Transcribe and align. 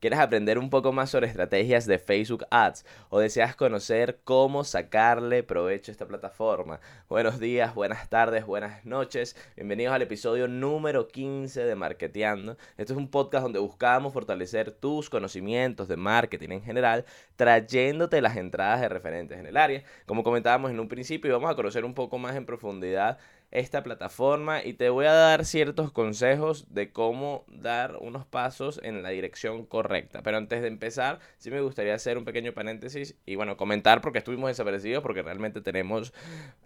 ¿Quieres 0.00 0.18
aprender 0.18 0.58
un 0.58 0.70
poco 0.70 0.92
más 0.92 1.10
sobre 1.10 1.26
estrategias 1.26 1.84
de 1.84 1.98
Facebook 1.98 2.46
Ads 2.50 2.86
o 3.10 3.20
deseas 3.20 3.54
conocer 3.54 4.18
cómo 4.24 4.64
sacarle 4.64 5.42
provecho 5.42 5.90
a 5.90 5.92
esta 5.92 6.08
plataforma? 6.08 6.80
Buenos 7.10 7.38
días, 7.38 7.74
buenas 7.74 8.08
tardes, 8.08 8.46
buenas 8.46 8.82
noches. 8.86 9.36
Bienvenidos 9.56 9.92
al 9.92 10.00
episodio 10.00 10.48
número 10.48 11.06
15 11.06 11.64
de 11.66 11.74
Marketeando. 11.74 12.56
Este 12.78 12.94
es 12.94 12.98
un 12.98 13.10
podcast 13.10 13.42
donde 13.42 13.58
buscamos 13.58 14.14
fortalecer 14.14 14.70
tus 14.70 15.10
conocimientos 15.10 15.86
de 15.86 15.98
marketing 15.98 16.48
en 16.48 16.62
general, 16.62 17.04
trayéndote 17.36 18.22
las 18.22 18.38
entradas 18.38 18.80
de 18.80 18.88
referentes 18.88 19.38
en 19.38 19.44
el 19.44 19.58
área. 19.58 19.82
Como 20.06 20.22
comentábamos 20.22 20.70
en 20.70 20.80
un 20.80 20.88
principio, 20.88 21.34
vamos 21.34 21.50
a 21.50 21.56
conocer 21.56 21.84
un 21.84 21.92
poco 21.92 22.16
más 22.16 22.36
en 22.36 22.46
profundidad 22.46 23.18
esta 23.50 23.82
plataforma 23.82 24.64
y 24.64 24.74
te 24.74 24.90
voy 24.90 25.06
a 25.06 25.12
dar 25.12 25.44
ciertos 25.44 25.90
consejos 25.90 26.72
de 26.72 26.92
cómo 26.92 27.44
dar 27.48 27.96
unos 28.00 28.24
pasos 28.26 28.80
en 28.82 29.02
la 29.02 29.10
dirección 29.10 29.66
correcta. 29.66 30.22
Pero 30.22 30.36
antes 30.36 30.62
de 30.62 30.68
empezar, 30.68 31.18
sí 31.38 31.50
me 31.50 31.60
gustaría 31.60 31.94
hacer 31.94 32.16
un 32.16 32.24
pequeño 32.24 32.52
paréntesis 32.52 33.16
y 33.26 33.34
bueno, 33.34 33.56
comentar 33.56 34.00
porque 34.00 34.18
estuvimos 34.18 34.48
desaparecidos, 34.48 35.02
porque 35.02 35.22
realmente 35.22 35.60
tenemos 35.60 36.12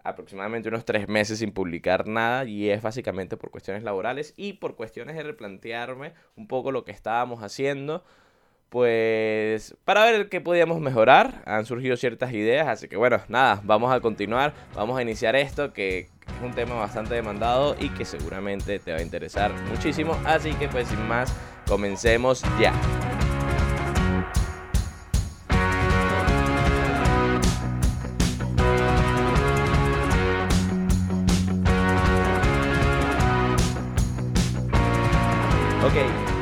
aproximadamente 0.02 0.68
unos 0.68 0.84
tres 0.84 1.08
meses 1.08 1.38
sin 1.38 1.52
publicar 1.52 2.06
nada 2.06 2.44
y 2.44 2.70
es 2.70 2.82
básicamente 2.82 3.36
por 3.36 3.50
cuestiones 3.50 3.82
laborales 3.82 4.34
y 4.36 4.54
por 4.54 4.76
cuestiones 4.76 5.16
de 5.16 5.22
replantearme 5.22 6.12
un 6.36 6.48
poco 6.48 6.70
lo 6.70 6.84
que 6.84 6.92
estábamos 6.92 7.42
haciendo 7.42 8.04
pues 8.74 9.76
para 9.84 10.04
ver 10.04 10.28
qué 10.28 10.40
podíamos 10.40 10.80
mejorar. 10.80 11.42
Han 11.46 11.64
surgido 11.64 11.96
ciertas 11.96 12.32
ideas, 12.32 12.66
así 12.66 12.88
que 12.88 12.96
bueno, 12.96 13.20
nada, 13.28 13.60
vamos 13.62 13.94
a 13.94 14.00
continuar, 14.00 14.52
vamos 14.74 14.98
a 14.98 15.02
iniciar 15.02 15.36
esto 15.36 15.72
que 15.72 15.98
es 16.00 16.08
un 16.42 16.54
tema 16.54 16.74
bastante 16.74 17.14
demandado 17.14 17.76
y 17.78 17.90
que 17.90 18.04
seguramente 18.04 18.80
te 18.80 18.90
va 18.90 18.98
a 18.98 19.02
interesar 19.02 19.52
muchísimo. 19.70 20.18
Así 20.24 20.54
que 20.54 20.66
pues 20.66 20.88
sin 20.88 21.06
más, 21.06 21.32
comencemos 21.68 22.42
ya. 22.58 22.72
Ok, 35.84 36.33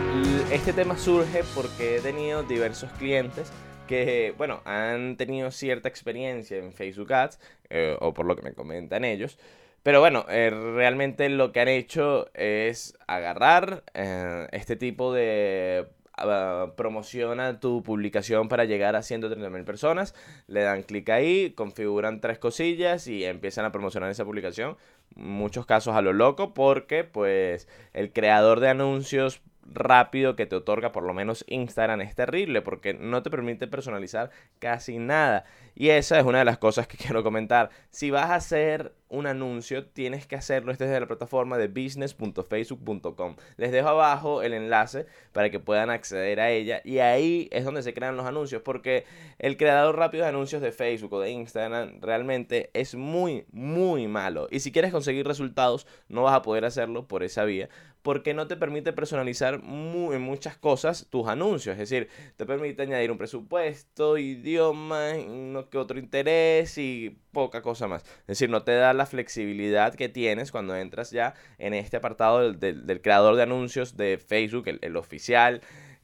este 0.53 0.75
tema 0.75 0.99
surge 0.99 1.45
porque 1.55 1.97
he 1.97 2.01
tenido 2.01 2.43
diversos 2.43 2.91
clientes 2.99 3.51
que, 3.89 4.35
bueno, 4.37 4.61
han 4.67 5.17
tenido 5.17 5.51
cierta 5.51 5.89
experiencia 5.89 6.59
en 6.59 6.75
Facebook 6.75 7.11
Ads, 7.11 7.41
eh, 7.71 7.97
o 8.01 8.13
por 8.13 8.27
lo 8.27 8.37
que 8.37 8.43
me 8.43 8.53
comentan 8.53 9.03
ellos, 9.03 9.39
pero 9.83 10.01
bueno, 10.01 10.27
eh, 10.29 10.51
realmente 10.51 11.31
lo 11.31 11.53
que 11.53 11.61
han 11.61 11.69
hecho 11.69 12.29
es 12.35 12.99
agarrar 13.07 13.83
eh, 13.95 14.47
este 14.53 14.77
tipo 14.77 15.15
de 15.15 15.89
uh, 16.23 16.75
promociona 16.77 17.59
tu 17.59 17.83
publicación 17.83 18.49
para 18.49 18.67
llegar 18.67 18.95
a 18.95 19.01
130.000 19.01 19.65
personas, 19.65 20.15
le 20.49 20.61
dan 20.61 20.83
clic 20.83 21.09
ahí, 21.09 21.53
configuran 21.53 22.21
tres 22.21 22.39
cosillas 22.39 23.07
y 23.07 23.25
empiezan 23.25 23.65
a 23.65 23.73
promocionar 23.73 24.11
esa 24.11 24.27
publicación. 24.27 24.77
Muchos 25.15 25.65
casos 25.65 25.95
a 25.95 26.03
lo 26.03 26.13
loco 26.13 26.53
porque 26.53 27.05
pues 27.05 27.69
el 27.95 28.13
creador 28.13 28.61
de 28.61 28.69
anuncios 28.69 29.41
rápido 29.65 30.37
que 30.37 30.47
te 30.47 30.57
otorga 30.57 30.93
por 30.93 31.05
lo 31.05 31.15
menos 31.15 31.45
Instagram 31.49 32.01
es 32.01 32.15
terrible 32.15 32.63
porque 32.63 32.95
no 32.95 33.23
te 33.23 33.31
permite 33.31 33.67
personalizar 33.67 34.31
casi 34.59 34.99
nada. 34.99 35.45
Y 35.75 35.89
esa 35.89 36.19
es 36.19 36.27
una 36.27 36.41
de 36.41 36.45
las 36.45 36.59
cosas 36.59 36.87
que 36.87 36.97
quiero 36.99 37.23
comentar. 37.23 37.71
Si 37.91 38.11
vas 38.11 38.31
a 38.31 38.35
hacer 38.35 38.93
un 39.09 39.27
anuncio, 39.27 39.87
tienes 39.87 40.27
que 40.27 40.37
hacerlo 40.37 40.73
desde 40.73 40.99
la 40.99 41.07
plataforma 41.07 41.59
de 41.59 41.69
business.facebook.com. 41.69 43.37
Les 43.57 43.71
dejo 43.71 43.89
abajo 43.89 44.43
el 44.43 44.55
enlace 44.55 45.07
para 45.33 45.51
que 45.51 45.61
puedan 45.61 45.91
acceder 45.91 46.41
a 46.41 46.51
ella 46.51 46.81
y 46.85 46.99
ahí 46.99 47.49
es 47.53 47.65
donde 47.65 47.83
se 47.83 47.93
crean 47.93 48.17
los 48.17 48.27
anuncios 48.27 48.63
porque 48.63 49.05
el 49.39 49.57
creador 49.57 49.97
rápido 49.97 50.25
de 50.25 50.31
anuncios 50.31 50.63
de 50.63 50.73
Facebook 50.73 51.13
o 51.13 51.21
de 51.21 51.31
Instagram 51.31 52.01
realmente 52.01 52.71
es 52.73 52.95
muy, 52.95 53.45
muy 53.53 54.09
malo. 54.09 54.49
Y 54.51 54.61
si 54.61 54.73
quieres 54.73 54.93
conseguir 54.93 55.27
resultados, 55.27 55.87
no 56.09 56.23
vas 56.23 56.35
a 56.35 56.43
poder 56.43 56.65
hacerlo 56.65 57.07
por 57.07 57.23
esa 57.23 57.45
vía 57.45 57.69
porque 58.03 58.35
no 58.35 58.49
te 58.49 58.57
permite 58.57 58.93
personalizar 58.93 59.55
en 59.55 60.23
muchas 60.23 60.57
cosas 60.57 61.07
tus 61.09 61.29
anuncios. 61.29 61.75
Es 61.75 61.89
decir, 61.89 62.09
te 62.37 62.45
permite 62.45 62.83
añadir 62.83 63.11
un 63.11 63.19
presupuesto, 63.19 64.19
idioma, 64.19 65.13
no 65.15 65.71
que 65.71 65.79
otro 65.79 65.99
interés 65.99 66.79
y 66.79 67.19
poca 67.33 67.63
cosa 67.63 67.87
más. 67.87 68.03
Es 68.03 68.27
decir, 68.27 68.51
no 68.51 68.65
te 68.65 68.75
da 68.75 68.93
la 68.93 69.07
flexibilidad 69.07 69.95
que 69.95 70.09
tienes 70.09 70.51
cuando 70.51 70.77
entras 70.77 71.11
ya 71.11 71.35
en 71.59 71.75
este 71.75 71.97
apartado 71.97 72.53
del, 72.53 73.01
creador 73.01 73.37
de 73.37 73.43
anuncios 73.43 73.97
de 73.97 74.19
Facebook, 74.19 74.65
el 74.67 74.97
oficial 74.97 75.63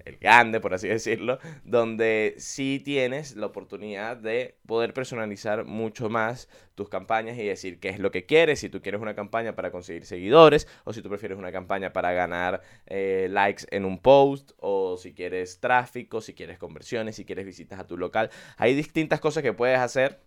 el 0.08 0.19
grande, 0.19 0.60
por 0.60 0.74
así 0.74 0.88
decirlo, 0.88 1.38
donde 1.64 2.34
sí 2.38 2.80
tienes 2.84 3.36
la 3.36 3.46
oportunidad 3.46 4.16
de 4.16 4.56
poder 4.66 4.94
personalizar 4.94 5.64
mucho 5.64 6.08
más 6.08 6.48
tus 6.74 6.88
campañas 6.88 7.36
y 7.38 7.44
decir 7.44 7.80
qué 7.80 7.88
es 7.88 7.98
lo 7.98 8.10
que 8.10 8.26
quieres, 8.26 8.60
si 8.60 8.69
tú 8.69 8.80
quieres 8.80 9.00
una 9.00 9.14
campaña 9.14 9.54
para 9.54 9.70
conseguir 9.70 10.06
seguidores 10.06 10.69
o 10.84 10.92
si 10.92 11.02
tú 11.02 11.08
prefieres 11.08 11.38
una 11.38 11.52
campaña 11.52 11.92
para 11.92 12.12
ganar 12.12 12.62
eh, 12.86 13.28
likes 13.30 13.64
en 13.70 13.84
un 13.84 13.98
post 13.98 14.52
o 14.58 14.96
si 14.96 15.12
quieres 15.14 15.60
tráfico, 15.60 16.20
si 16.20 16.34
quieres 16.34 16.58
conversiones, 16.58 17.16
si 17.16 17.25
quieres 17.25 17.44
visitas 17.44 17.80
a 17.80 17.86
tu 17.86 17.96
local. 17.96 18.30
Hay 18.56 18.75
distintas 18.75 19.20
cosas 19.20 19.42
que 19.42 19.52
puedes 19.52 19.78
hacer 19.78 20.20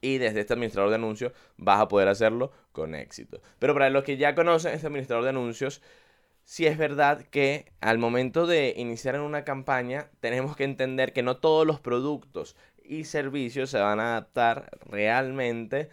y 0.00 0.18
desde 0.18 0.40
este 0.40 0.52
administrador 0.52 0.90
de 0.90 0.96
anuncios 0.96 1.32
vas 1.56 1.80
a 1.80 1.88
poder 1.88 2.08
hacerlo 2.08 2.52
con 2.72 2.94
éxito. 2.94 3.40
Pero 3.58 3.74
para 3.74 3.90
los 3.90 4.04
que 4.04 4.16
ya 4.16 4.34
conocen 4.34 4.74
este 4.74 4.86
administrador 4.86 5.24
de 5.24 5.30
anuncios, 5.30 5.82
si 6.46 6.64
es 6.66 6.78
verdad 6.78 7.22
que 7.22 7.72
al 7.80 7.98
momento 7.98 8.46
de 8.46 8.72
iniciar 8.76 9.16
en 9.16 9.22
una 9.22 9.44
campaña 9.44 10.10
tenemos 10.20 10.54
que 10.56 10.62
entender 10.62 11.12
que 11.12 11.24
no 11.24 11.38
todos 11.38 11.66
los 11.66 11.80
productos 11.80 12.54
y 12.84 13.02
servicios 13.02 13.68
se 13.68 13.80
van 13.80 13.98
a 13.98 14.12
adaptar 14.12 14.70
realmente 14.86 15.88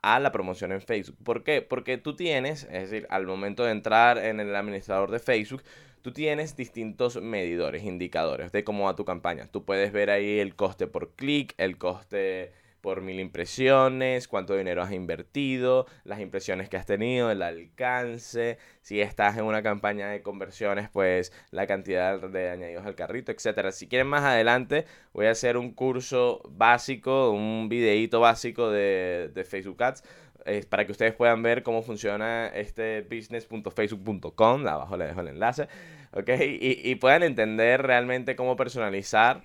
a 0.00 0.18
la 0.18 0.32
promoción 0.32 0.72
en 0.72 0.80
Facebook. 0.80 1.18
¿Por 1.22 1.44
qué? 1.44 1.60
Porque 1.60 1.98
tú 1.98 2.16
tienes, 2.16 2.64
es 2.64 2.90
decir, 2.90 3.06
al 3.10 3.26
momento 3.26 3.62
de 3.62 3.72
entrar 3.72 4.16
en 4.16 4.40
el 4.40 4.56
administrador 4.56 5.10
de 5.10 5.18
Facebook, 5.18 5.62
tú 6.00 6.12
tienes 6.12 6.56
distintos 6.56 7.20
medidores, 7.20 7.84
indicadores 7.84 8.52
de 8.52 8.64
cómo 8.64 8.84
va 8.84 8.96
tu 8.96 9.04
campaña. 9.04 9.48
Tú 9.48 9.66
puedes 9.66 9.92
ver 9.92 10.08
ahí 10.08 10.38
el 10.38 10.56
coste 10.56 10.86
por 10.86 11.14
clic, 11.14 11.52
el 11.58 11.76
coste 11.76 12.52
por 12.80 13.00
mil 13.02 13.20
impresiones, 13.20 14.28
cuánto 14.28 14.56
dinero 14.56 14.82
has 14.82 14.92
invertido, 14.92 15.86
las 16.04 16.20
impresiones 16.20 16.68
que 16.68 16.76
has 16.76 16.86
tenido, 16.86 17.30
el 17.30 17.42
alcance, 17.42 18.58
si 18.80 19.00
estás 19.00 19.36
en 19.36 19.44
una 19.44 19.62
campaña 19.62 20.08
de 20.08 20.22
conversiones, 20.22 20.88
pues 20.88 21.32
la 21.50 21.66
cantidad 21.66 22.20
de 22.20 22.50
añadidos 22.50 22.86
al 22.86 22.94
carrito, 22.94 23.32
etcétera. 23.32 23.72
Si 23.72 23.88
quieren 23.88 24.06
más 24.08 24.22
adelante, 24.22 24.86
voy 25.12 25.26
a 25.26 25.30
hacer 25.30 25.56
un 25.56 25.72
curso 25.72 26.42
básico, 26.48 27.30
un 27.30 27.68
videíto 27.68 28.20
básico 28.20 28.70
de, 28.70 29.30
de 29.34 29.44
Facebook 29.44 29.82
Ads. 29.82 30.02
para 30.68 30.86
que 30.86 30.92
ustedes 30.92 31.14
puedan 31.14 31.42
ver 31.42 31.62
cómo 31.62 31.82
funciona 31.82 32.48
este 32.48 33.02
business.facebook.com, 33.02 34.66
abajo 34.66 34.96
les 34.96 35.08
dejo 35.08 35.20
el 35.20 35.28
enlace, 35.28 35.68
¿ok? 36.12 36.28
Y, 36.40 36.90
y 36.90 36.94
puedan 36.96 37.22
entender 37.22 37.82
realmente 37.82 38.36
cómo 38.36 38.56
personalizar 38.56 39.42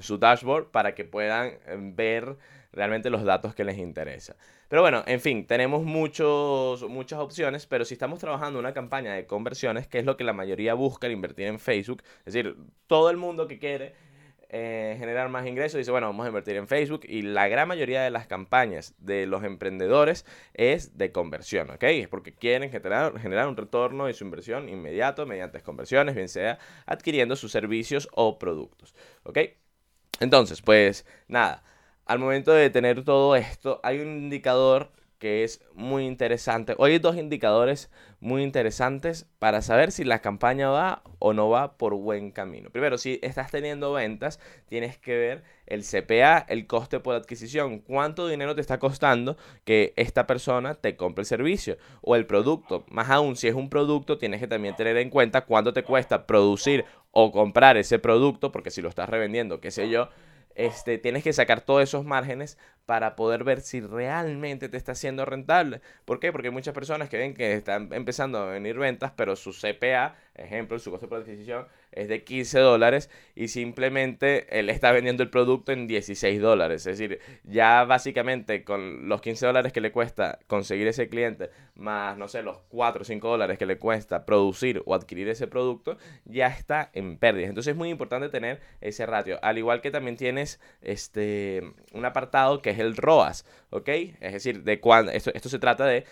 su 0.00 0.18
dashboard 0.18 0.70
para 0.70 0.94
que 0.94 1.04
puedan 1.04 1.48
eh, 1.48 1.76
ver 1.78 2.36
realmente 2.72 3.10
los 3.10 3.24
datos 3.24 3.54
que 3.54 3.64
les 3.64 3.78
interesa. 3.78 4.36
Pero 4.68 4.82
bueno, 4.82 5.02
en 5.06 5.20
fin, 5.20 5.46
tenemos 5.46 5.82
muchos, 5.84 6.82
muchas 6.88 7.18
opciones, 7.18 7.66
pero 7.66 7.84
si 7.84 7.94
estamos 7.94 8.18
trabajando 8.18 8.58
una 8.58 8.74
campaña 8.74 9.14
de 9.14 9.26
conversiones, 9.26 9.88
que 9.88 9.98
es 9.98 10.04
lo 10.04 10.16
que 10.16 10.24
la 10.24 10.34
mayoría 10.34 10.74
busca 10.74 11.08
invertir 11.08 11.46
en 11.46 11.58
Facebook, 11.58 12.02
es 12.26 12.34
decir, 12.34 12.56
todo 12.86 13.08
el 13.10 13.16
mundo 13.16 13.48
que 13.48 13.58
quiere 13.58 13.94
eh, 14.50 14.96
generar 14.98 15.28
más 15.28 15.46
ingresos 15.46 15.76
dice, 15.76 15.90
bueno, 15.90 16.06
vamos 16.06 16.24
a 16.24 16.28
invertir 16.28 16.56
en 16.56 16.68
Facebook 16.68 17.02
y 17.04 17.20
la 17.20 17.48
gran 17.48 17.68
mayoría 17.68 18.02
de 18.02 18.10
las 18.10 18.26
campañas 18.26 18.94
de 18.98 19.26
los 19.26 19.44
emprendedores 19.44 20.24
es 20.54 20.96
de 20.96 21.12
conversión, 21.12 21.70
¿ok? 21.70 21.82
Es 21.84 22.08
porque 22.08 22.32
quieren 22.32 22.70
generar, 22.70 23.18
generar 23.20 23.46
un 23.48 23.56
retorno 23.56 24.06
de 24.06 24.14
su 24.14 24.24
inversión 24.24 24.68
inmediato 24.70 25.26
mediante 25.26 25.60
conversiones, 25.60 26.14
bien 26.14 26.28
sea 26.28 26.58
adquiriendo 26.86 27.36
sus 27.36 27.52
servicios 27.52 28.08
o 28.12 28.38
productos, 28.38 28.94
¿ok? 29.24 29.38
Entonces, 30.20 30.62
pues 30.62 31.06
nada, 31.28 31.62
al 32.06 32.18
momento 32.18 32.52
de 32.52 32.70
tener 32.70 33.04
todo 33.04 33.36
esto, 33.36 33.80
hay 33.82 34.00
un 34.00 34.08
indicador 34.08 34.90
que 35.18 35.42
es 35.44 35.60
muy 35.74 36.06
interesante. 36.06 36.74
Hoy 36.78 36.92
hay 36.92 36.98
dos 36.98 37.16
indicadores 37.16 37.90
muy 38.20 38.42
interesantes 38.42 39.26
para 39.38 39.62
saber 39.62 39.92
si 39.92 40.04
la 40.04 40.20
campaña 40.20 40.70
va 40.70 41.02
o 41.18 41.32
no 41.32 41.48
va 41.48 41.76
por 41.76 41.94
buen 41.94 42.30
camino. 42.30 42.70
Primero, 42.70 42.98
si 42.98 43.18
estás 43.22 43.50
teniendo 43.50 43.92
ventas, 43.92 44.38
tienes 44.68 44.96
que 44.96 45.16
ver 45.16 45.44
el 45.66 45.82
CPA, 45.82 46.38
el 46.48 46.66
coste 46.66 47.00
por 47.00 47.14
adquisición, 47.14 47.80
cuánto 47.80 48.28
dinero 48.28 48.54
te 48.54 48.60
está 48.60 48.78
costando 48.78 49.36
que 49.64 49.92
esta 49.96 50.26
persona 50.26 50.74
te 50.74 50.96
compre 50.96 51.22
el 51.22 51.26
servicio 51.26 51.78
o 52.00 52.16
el 52.16 52.26
producto. 52.26 52.84
Más 52.88 53.10
aún, 53.10 53.36
si 53.36 53.48
es 53.48 53.54
un 53.54 53.68
producto, 53.68 54.18
tienes 54.18 54.40
que 54.40 54.48
también 54.48 54.76
tener 54.76 54.96
en 54.96 55.10
cuenta 55.10 55.44
cuánto 55.44 55.72
te 55.72 55.82
cuesta 55.82 56.26
producir 56.26 56.84
o 57.20 57.32
comprar 57.32 57.76
ese 57.76 57.98
producto, 57.98 58.52
porque 58.52 58.70
si 58.70 58.80
lo 58.80 58.88
estás 58.88 59.08
revendiendo, 59.08 59.60
qué 59.60 59.72
sé 59.72 59.88
yo, 59.88 60.08
este, 60.54 60.98
tienes 60.98 61.24
que 61.24 61.32
sacar 61.32 61.62
todos 61.62 61.82
esos 61.82 62.04
márgenes 62.04 62.58
para 62.88 63.16
poder 63.16 63.44
ver 63.44 63.60
si 63.60 63.82
realmente 63.82 64.70
te 64.70 64.78
está 64.78 64.92
haciendo 64.92 65.26
rentable. 65.26 65.82
¿Por 66.06 66.20
qué? 66.20 66.32
Porque 66.32 66.48
hay 66.48 66.54
muchas 66.54 66.72
personas 66.72 67.10
que 67.10 67.18
ven 67.18 67.34
que 67.34 67.52
están 67.52 67.92
empezando 67.92 68.38
a 68.38 68.46
venir 68.46 68.78
ventas, 68.78 69.12
pero 69.14 69.36
su 69.36 69.52
CPA, 69.52 70.16
ejemplo, 70.34 70.78
su 70.78 70.90
costo 70.90 71.06
por 71.06 71.20
adquisición, 71.20 71.66
es 71.92 72.08
de 72.08 72.24
15 72.24 72.60
dólares 72.60 73.10
y 73.34 73.48
simplemente 73.48 74.58
él 74.58 74.70
está 74.70 74.90
vendiendo 74.92 75.22
el 75.22 75.28
producto 75.28 75.72
en 75.72 75.86
16 75.86 76.40
dólares. 76.40 76.86
Es 76.86 76.96
decir, 76.98 77.20
ya 77.44 77.84
básicamente 77.84 78.64
con 78.64 79.06
los 79.06 79.20
15 79.20 79.46
dólares 79.46 79.72
que 79.74 79.82
le 79.82 79.92
cuesta 79.92 80.38
conseguir 80.46 80.86
ese 80.88 81.10
cliente, 81.10 81.50
más, 81.74 82.16
no 82.16 82.26
sé, 82.26 82.42
los 82.42 82.58
4 82.68 83.02
o 83.02 83.04
5 83.04 83.28
dólares 83.28 83.58
que 83.58 83.66
le 83.66 83.78
cuesta 83.78 84.24
producir 84.24 84.82
o 84.86 84.94
adquirir 84.94 85.28
ese 85.28 85.46
producto, 85.46 85.98
ya 86.24 86.48
está 86.48 86.90
en 86.94 87.18
pérdidas. 87.18 87.50
Entonces 87.50 87.72
es 87.72 87.76
muy 87.76 87.90
importante 87.90 88.28
tener 88.28 88.60
ese 88.80 89.04
ratio. 89.06 89.38
Al 89.42 89.58
igual 89.58 89.80
que 89.80 89.90
también 89.90 90.16
tienes 90.16 90.60
este, 90.80 91.62
un 91.92 92.04
apartado 92.04 92.62
que 92.62 92.70
es 92.70 92.77
el 92.78 92.96
ROAS, 92.96 93.44
¿ok? 93.70 93.88
Es 94.20 94.32
decir, 94.32 94.62
de 94.62 94.80
cuándo, 94.80 95.12
esto, 95.12 95.30
esto 95.34 95.48
se 95.48 95.58
trata 95.58 95.86
de 95.86 96.04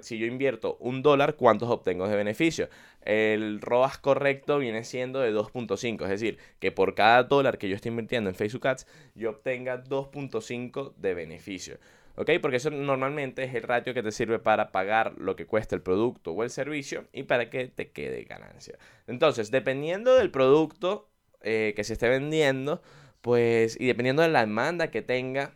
si 0.00 0.18
yo 0.18 0.26
invierto 0.26 0.76
un 0.80 1.02
dólar, 1.02 1.34
¿cuántos 1.34 1.68
obtengo 1.68 2.08
de 2.08 2.16
beneficio? 2.16 2.68
El 3.02 3.60
ROAS 3.60 3.98
correcto 3.98 4.58
viene 4.58 4.84
siendo 4.84 5.20
de 5.20 5.34
2.5, 5.34 6.04
es 6.04 6.08
decir, 6.08 6.38
que 6.60 6.70
por 6.70 6.94
cada 6.94 7.24
dólar 7.24 7.58
que 7.58 7.68
yo 7.68 7.74
estoy 7.74 7.90
invirtiendo 7.90 8.30
en 8.30 8.36
Facebook 8.36 8.66
Ads, 8.66 8.86
yo 9.14 9.30
obtenga 9.30 9.82
2.5 9.82 10.94
de 10.96 11.14
beneficio. 11.14 11.78
¿Ok? 12.14 12.30
Porque 12.42 12.58
eso 12.58 12.70
normalmente 12.70 13.42
es 13.42 13.54
el 13.54 13.62
ratio 13.62 13.94
que 13.94 14.02
te 14.02 14.12
sirve 14.12 14.38
para 14.38 14.70
pagar 14.70 15.14
lo 15.16 15.34
que 15.34 15.46
cuesta 15.46 15.74
el 15.74 15.80
producto 15.80 16.32
o 16.32 16.42
el 16.44 16.50
servicio 16.50 17.06
y 17.12 17.22
para 17.22 17.48
que 17.48 17.68
te 17.68 17.90
quede 17.90 18.24
ganancia. 18.24 18.78
Entonces, 19.06 19.50
dependiendo 19.50 20.14
del 20.14 20.30
producto 20.30 21.08
eh, 21.40 21.72
que 21.74 21.84
se 21.84 21.94
esté 21.94 22.10
vendiendo, 22.10 22.82
pues, 23.22 23.80
y 23.80 23.86
dependiendo 23.86 24.22
de 24.22 24.28
la 24.28 24.40
demanda 24.40 24.90
que 24.90 25.00
tenga, 25.00 25.54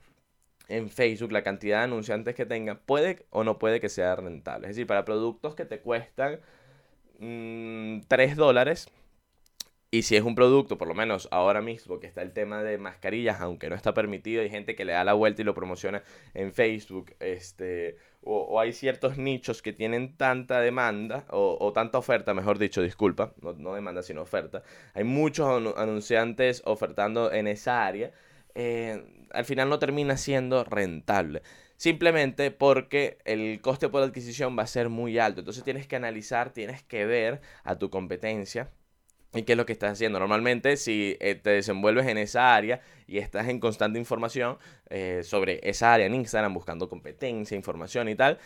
en 0.69 0.91
Facebook, 0.91 1.33
la 1.33 1.43
cantidad 1.43 1.79
de 1.79 1.85
anunciantes 1.85 2.35
que 2.35 2.47
tenga, 2.47 2.79
puede 2.81 3.27
o 3.31 3.45
no 3.45 3.59
puede 3.59 3.81
que 3.81 3.89
sea 3.89 4.17
rentable. 4.17 4.67
Es 4.67 4.77
decir, 4.77 4.87
para 4.87 5.05
productos 5.05 5.55
que 5.55 5.65
te 5.65 5.81
cuestan 5.81 6.41
3 7.19 7.21
mm, 7.21 8.37
dólares, 8.37 8.89
y 9.91 10.03
si 10.03 10.17
es 10.17 10.23
un 10.23 10.35
producto, 10.35 10.77
por 10.77 10.89
lo 10.89 10.95
menos 10.95 11.29
ahora 11.31 11.63
mismo 11.63 12.01
que 12.01 12.07
está 12.07 12.21
el 12.23 12.33
tema 12.33 12.63
de 12.63 12.77
mascarillas, 12.77 13.41
aunque 13.41 13.71
no 13.71 13.77
está 13.77 13.95
permitido, 13.95 14.43
hay 14.43 14.51
gente 14.51 14.75
que 14.75 14.85
le 14.85 14.93
da 14.93 15.05
la 15.05 15.15
vuelta 15.15 15.43
y 15.43 15.45
lo 15.45 15.55
promociona 15.55 16.03
en 16.35 16.53
Facebook, 16.53 17.15
este, 17.21 17.97
o, 18.23 18.61
hay 18.61 18.73
ciertos 18.73 19.17
nichos 19.17 19.63
que 19.63 19.73
tienen 19.73 20.17
tanta 20.17 20.61
demanda, 20.61 21.25
o, 21.31 21.73
tanta 21.73 21.99
oferta, 21.99 22.35
mejor 22.35 22.59
dicho, 22.59 22.83
disculpa, 22.83 23.33
no, 23.41 23.53
no 23.55 23.75
demanda 23.75 24.03
sino 24.03 24.23
oferta. 24.23 24.63
Hay 24.95 25.05
muchos 25.05 25.75
anunciantes 25.77 26.63
ofertando 26.67 27.33
en 27.33 27.47
esa 27.47 27.87
área 27.87 28.13
eh, 28.59 29.05
al 29.37 29.45
final 29.45 29.69
no 29.69 29.79
termina 29.79 30.17
siendo 30.17 30.65
rentable. 30.65 31.43
Simplemente 31.77 32.51
porque 32.51 33.19
el 33.25 33.61
coste 33.61 33.89
por 33.89 34.03
adquisición 34.03 34.57
va 34.59 34.63
a 34.63 34.67
ser 34.67 34.89
muy 34.89 35.19
alto. 35.19 35.41
Entonces 35.41 35.63
tienes 35.63 35.87
que 35.87 35.97
analizar, 35.97 36.51
tienes 36.51 36.83
que 36.83 37.05
ver 37.05 37.41
a 37.65 37.77
tu 37.77 37.91
competencia 37.91 38.71
y 39.35 39.43
qué 39.43 39.53
es 39.53 39.57
lo 39.59 39.67
que 39.67 39.73
estás 39.73 39.93
haciendo. 39.93 40.19
Normalmente 40.19 40.77
si 40.79 41.17
eh, 41.21 41.35
te 41.35 41.51
desenvuelves 41.51 42.07
en 42.07 42.19
esa 42.19 42.55
área 42.55 42.81
y 43.07 43.19
estás 43.19 43.49
en 43.49 43.61
constante 43.61 43.99
información 43.99 44.57
eh, 44.89 45.21
sobre 45.23 45.61
esa 45.63 45.93
área 45.93 46.07
en 46.07 46.15
Instagram, 46.15 46.55
buscando 46.55 46.89
competencia, 46.89 47.57
información 47.57 48.09
y 48.09 48.15
tal, 48.15 48.39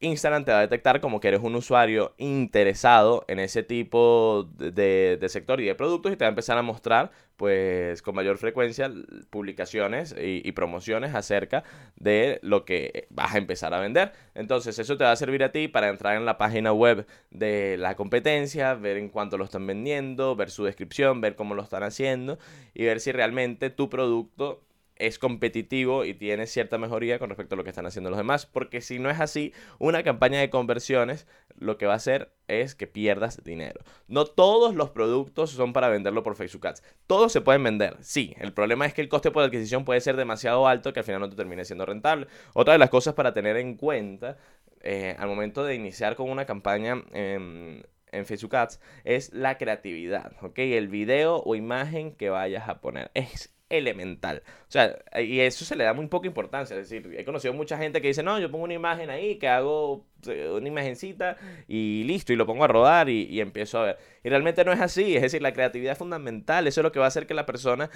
Instagram 0.00 0.44
te 0.44 0.52
va 0.52 0.58
a 0.58 0.62
detectar 0.62 1.00
como 1.00 1.20
que 1.20 1.28
eres 1.28 1.40
un 1.40 1.54
usuario 1.54 2.14
interesado 2.18 3.24
en 3.28 3.38
ese 3.38 3.62
tipo 3.62 4.48
de, 4.58 5.18
sector 5.28 5.60
y 5.60 5.64
de 5.64 5.74
productos 5.74 6.12
y 6.12 6.16
te 6.16 6.24
va 6.24 6.28
a 6.28 6.30
empezar 6.30 6.58
a 6.58 6.62
mostrar 6.62 7.10
pues 7.36 8.02
con 8.02 8.14
mayor 8.14 8.38
frecuencia 8.38 8.92
publicaciones 9.30 10.14
y, 10.16 10.52
promociones 10.52 11.14
acerca 11.14 11.64
de 11.96 12.38
lo 12.42 12.64
que 12.64 13.08
vas 13.10 13.34
a 13.34 13.38
empezar 13.38 13.74
a 13.74 13.80
vender. 13.80 14.12
Entonces 14.34 14.78
eso 14.78 14.96
te 14.96 15.04
va 15.04 15.12
a 15.12 15.16
servir 15.16 15.42
a 15.42 15.50
ti 15.50 15.66
para 15.66 15.88
entrar 15.88 16.16
en 16.16 16.26
la 16.26 16.38
página 16.38 16.72
web 16.72 17.06
de 17.30 17.76
la 17.76 17.96
competencia, 17.96 18.74
ver 18.74 18.98
en 18.98 19.08
cuánto 19.08 19.36
lo 19.36 19.44
están 19.44 19.66
vendiendo, 19.66 20.36
ver 20.36 20.50
su 20.50 20.64
descripción, 20.64 21.20
ver 21.20 21.34
cómo 21.34 21.54
lo 21.54 21.62
están 21.62 21.82
haciendo 21.82 22.38
y 22.72 22.84
ver 22.84 23.00
si 23.00 23.10
realmente 23.10 23.70
tu 23.70 23.90
producto 23.90 24.62
es 24.96 25.18
competitivo 25.18 26.04
y 26.04 26.14
tiene 26.14 26.46
cierta 26.46 26.78
mejoría 26.78 27.18
con 27.18 27.28
respecto 27.28 27.54
a 27.54 27.58
lo 27.58 27.64
que 27.64 27.70
están 27.70 27.86
haciendo 27.86 28.10
los 28.10 28.18
demás. 28.18 28.46
Porque 28.46 28.80
si 28.80 28.98
no 28.98 29.10
es 29.10 29.20
así, 29.20 29.52
una 29.78 30.02
campaña 30.02 30.40
de 30.40 30.50
conversiones 30.50 31.26
lo 31.56 31.78
que 31.78 31.86
va 31.86 31.94
a 31.94 31.96
hacer 31.96 32.32
es 32.48 32.74
que 32.74 32.86
pierdas 32.86 33.42
dinero. 33.44 33.80
No 34.08 34.26
todos 34.26 34.74
los 34.74 34.90
productos 34.90 35.50
son 35.50 35.72
para 35.72 35.88
venderlo 35.88 36.22
por 36.22 36.36
Facebook 36.36 36.66
Ads. 36.66 36.82
Todos 37.06 37.32
se 37.32 37.40
pueden 37.40 37.62
vender, 37.62 37.96
sí. 38.00 38.34
El 38.38 38.52
problema 38.52 38.86
es 38.86 38.94
que 38.94 39.00
el 39.00 39.08
coste 39.08 39.30
por 39.30 39.42
adquisición 39.42 39.84
puede 39.84 40.00
ser 40.00 40.16
demasiado 40.16 40.66
alto 40.68 40.92
que 40.92 41.00
al 41.00 41.06
final 41.06 41.20
no 41.20 41.30
te 41.30 41.36
termine 41.36 41.64
siendo 41.64 41.86
rentable. 41.86 42.26
Otra 42.52 42.74
de 42.74 42.78
las 42.78 42.90
cosas 42.90 43.14
para 43.14 43.32
tener 43.34 43.56
en 43.56 43.76
cuenta 43.76 44.36
eh, 44.82 45.16
al 45.18 45.28
momento 45.28 45.64
de 45.64 45.74
iniciar 45.74 46.14
con 46.14 46.28
una 46.30 46.44
campaña 46.44 47.02
en, 47.12 47.86
Facebook 48.26 48.54
Ads 48.54 48.80
es 49.02 49.32
la 49.32 49.58
creatividad, 49.58 50.34
¿ok? 50.40 50.56
El 50.58 50.86
video 50.86 51.42
o 51.44 51.56
imagen 51.56 52.14
que 52.14 52.30
vayas 52.30 52.68
a 52.68 52.80
poner. 52.80 53.10
Es 53.14 53.53
elemental. 53.68 54.42
O 54.68 54.70
sea, 54.70 54.96
y 55.20 55.40
eso 55.40 55.64
se 55.64 55.76
le 55.76 55.84
da 55.84 55.92
muy 55.92 56.06
poca 56.06 56.26
importancia. 56.26 56.76
Es 56.76 56.88
decir, 56.88 57.14
he 57.16 57.24
conocido 57.24 57.54
mucha 57.54 57.78
gente 57.78 58.00
que 58.00 58.08
dice, 58.08 58.22
no, 58.22 58.38
yo 58.38 58.50
pongo 58.50 58.64
una 58.64 58.74
imagen 58.74 59.10
ahí, 59.10 59.36
que 59.38 59.48
hago 59.48 60.06
eh, 60.26 60.50
una 60.50 60.68
imagencita 60.68 61.36
y 61.68 62.04
listo, 62.04 62.32
y 62.32 62.36
lo 62.36 62.46
pongo 62.46 62.64
a 62.64 62.68
rodar 62.68 63.08
y, 63.08 63.40
empiezo 63.40 63.78
a 63.80 63.84
ver. 63.84 63.98
Y 64.22 64.28
realmente 64.28 64.64
no 64.64 64.72
es 64.72 64.80
así. 64.80 65.16
Es 65.16 65.22
decir, 65.22 65.42
la 65.42 65.52
creatividad 65.52 65.92
es 65.92 65.98
fundamental. 65.98 66.66
Eso 66.66 66.80
es 66.80 66.82
lo 66.82 66.92
que 66.92 66.98
va 66.98 67.06
a 67.06 67.08
hacer 67.08 67.26
que 67.26 67.34
la 67.34 67.46
persona 67.46 67.90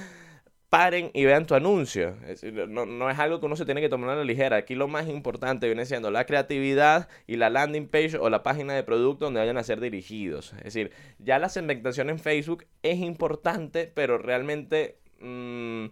paren 0.68 1.10
y 1.14 1.24
vean 1.24 1.46
tu 1.46 1.54
anuncio. 1.54 2.16
Es 2.22 2.40
decir, 2.40 2.68
no, 2.68 2.84
no, 2.84 3.10
es 3.10 3.18
algo 3.18 3.40
que 3.40 3.46
uno 3.46 3.56
se 3.56 3.64
tiene 3.64 3.80
que 3.80 3.88
tomar 3.88 4.10
a 4.10 4.16
la 4.16 4.24
ligera. 4.24 4.56
Aquí 4.56 4.74
lo 4.74 4.88
más 4.88 5.08
importante 5.08 5.66
viene 5.66 5.86
siendo 5.86 6.10
la 6.10 6.26
creatividad 6.26 7.08
y 7.26 7.36
la 7.36 7.50
landing 7.50 7.88
page 7.88 8.18
o 8.18 8.28
la 8.28 8.42
página 8.42 8.74
de 8.74 8.82
producto 8.82 9.26
donde 9.26 9.40
vayan 9.40 9.56
a 9.56 9.62
ser 9.62 9.80
dirigidos. 9.80 10.52
Es 10.58 10.64
decir, 10.64 10.92
ya 11.18 11.38
la 11.38 11.48
segmentación 11.48 12.10
en 12.10 12.18
Facebook 12.18 12.66
es 12.82 12.98
importante, 12.98 13.90
pero 13.94 14.18
realmente 14.18 14.98
Mm, 15.20 15.86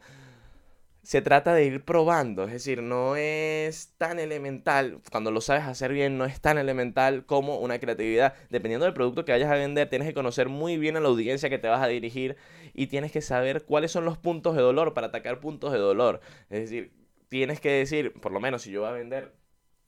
se 1.02 1.23
trata 1.23 1.55
de 1.55 1.64
ir 1.64 1.84
probando, 1.84 2.44
es 2.44 2.52
decir, 2.52 2.82
no 2.82 3.14
es 3.14 3.94
tan 3.96 4.19
elemental, 4.19 5.00
cuando 5.12 5.31
lo 5.31 5.40
sabes 5.40 5.62
hacer 5.62 5.93
bien, 5.93 6.19
no 6.19 6.25
es 6.25 6.40
tan 6.40 6.58
elemental 6.58 7.25
como 7.26 7.58
una 7.58 7.78
creatividad. 7.78 8.34
Dependiendo 8.50 8.87
del 8.87 8.94
producto 8.94 9.25
que 9.25 9.31
vayas 9.31 9.50
a 9.50 9.55
vender, 9.55 9.88
tienes 9.88 10.08
que 10.08 10.14
conocer 10.14 10.49
muy 10.49 10.78
bien 10.78 10.96
a 10.96 11.00
la 11.00 11.08
audiencia 11.08 11.49
que 11.49 11.58
te 11.58 11.69
vas 11.69 11.81
a 11.81 11.87
dirigir 11.87 12.37
y 12.75 12.88
tienes 12.88 13.12
que 13.12 13.20
saber 13.23 13.64
cuáles 13.64 13.93
son 13.93 14.05
los 14.05 14.19
puntos 14.19 14.56
de 14.56 14.62
dolor 14.62 14.94
para 14.94 15.06
atacar 15.08 15.38
puntos 15.38 15.70
de 15.73 15.78
dolor. 15.78 16.20
Es 16.50 16.61
decir, 16.62 16.93
tienes 17.28 17.61
que 17.61 17.70
decir, 17.70 18.12
por 18.20 18.32
lo 18.32 18.40
menos 18.40 18.62
si 18.62 18.73
yo 18.73 18.81
voy 18.81 18.90
a 18.90 18.93
vender 18.93 19.32